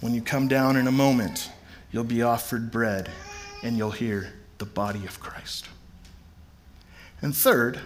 When 0.00 0.14
you 0.14 0.20
come 0.20 0.48
down 0.48 0.76
in 0.76 0.88
a 0.88 0.92
moment, 0.92 1.50
you'll 1.92 2.04
be 2.04 2.22
offered 2.22 2.70
bread 2.70 3.08
and 3.62 3.76
you'll 3.76 3.92
hear 3.92 4.32
the 4.58 4.66
body 4.66 5.06
of 5.06 5.20
Christ. 5.20 5.68
And 7.22 7.34
third, 7.34 7.78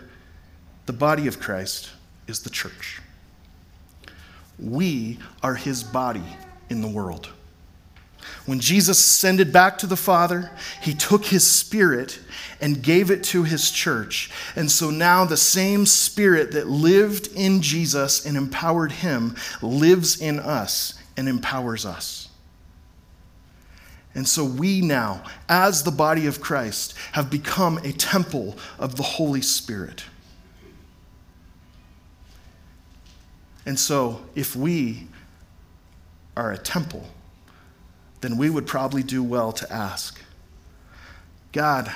the 0.87 0.93
body 0.93 1.27
of 1.27 1.39
Christ 1.39 1.91
is 2.27 2.41
the 2.41 2.51
church. 2.51 3.01
We 4.59 5.19
are 5.43 5.55
his 5.55 5.85
body 5.85 6.25
in 6.71 6.81
the 6.81 6.89
world. 6.89 7.29
When 8.47 8.61
Jesus 8.61 8.99
ascended 8.99 9.53
back 9.53 9.79
to 9.79 9.87
the 9.87 9.97
Father, 9.97 10.51
he 10.81 10.95
took 10.95 11.27
his 11.27 11.49
spirit 11.49 12.19
and 12.61 12.83
gave 12.83 13.11
it 13.11 13.23
to 13.25 13.43
his 13.43 13.71
church. 13.71 14.31
And 14.55 14.71
so 14.71 14.91
now 14.91 15.25
the 15.25 15.37
same 15.37 15.85
spirit 15.85 16.53
that 16.53 16.69
lived 16.69 17.29
in 17.35 17.61
Jesus 17.61 18.25
and 18.25 18.37
empowered 18.37 18.93
him 18.93 19.37
lives 19.63 20.21
in 20.21 20.39
us 20.39 20.95
and 21.17 21.29
empowers 21.29 21.85
us. 21.85 22.26
And 24.17 24.27
so 24.27 24.47
we 24.47 24.81
now, 24.81 25.23
as 25.47 25.83
the 25.83 25.91
body 25.91 26.27
of 26.27 26.41
Christ, 26.41 26.95
have 27.13 27.31
become 27.31 27.77
a 27.85 27.93
temple 27.93 28.57
of 28.79 28.97
the 28.97 29.03
Holy 29.03 29.43
Spirit. 29.43 30.05
And 33.67 33.79
so, 33.79 34.23
if 34.35 34.57
we 34.57 35.09
are 36.35 36.51
a 36.51 36.57
temple, 36.57 37.07
then 38.23 38.39
we 38.39 38.49
would 38.49 38.67
probably 38.67 39.03
do 39.03 39.23
well 39.23 39.53
to 39.53 39.71
ask 39.71 40.19
God, 41.53 41.93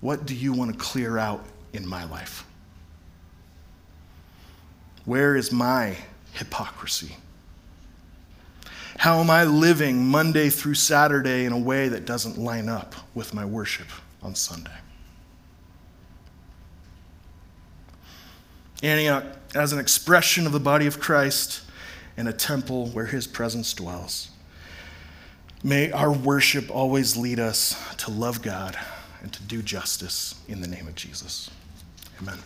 what 0.00 0.24
do 0.24 0.34
you 0.34 0.54
want 0.54 0.72
to 0.72 0.78
clear 0.78 1.18
out 1.18 1.44
in 1.74 1.86
my 1.86 2.04
life? 2.04 2.46
Where 5.04 5.36
is 5.36 5.52
my 5.52 5.98
hypocrisy? 6.32 7.16
How 8.98 9.20
am 9.20 9.30
I 9.30 9.44
living 9.44 10.04
Monday 10.04 10.50
through 10.50 10.74
Saturday 10.74 11.44
in 11.44 11.52
a 11.52 11.58
way 11.58 11.88
that 11.88 12.04
doesn't 12.04 12.36
line 12.36 12.68
up 12.68 12.96
with 13.14 13.32
my 13.32 13.44
worship 13.44 13.86
on 14.24 14.34
Sunday? 14.34 14.76
Antioch, 18.82 19.24
as 19.54 19.72
an 19.72 19.78
expression 19.78 20.46
of 20.46 20.52
the 20.52 20.58
body 20.58 20.88
of 20.88 20.98
Christ 20.98 21.62
and 22.16 22.28
a 22.28 22.32
temple 22.32 22.88
where 22.88 23.06
his 23.06 23.28
presence 23.28 23.72
dwells. 23.72 24.30
May 25.62 25.92
our 25.92 26.12
worship 26.12 26.68
always 26.68 27.16
lead 27.16 27.38
us 27.38 27.76
to 27.98 28.10
love 28.10 28.42
God 28.42 28.76
and 29.22 29.32
to 29.32 29.42
do 29.44 29.62
justice 29.62 30.34
in 30.48 30.60
the 30.60 30.68
name 30.68 30.88
of 30.88 30.96
Jesus. 30.96 31.50
Amen. 32.20 32.38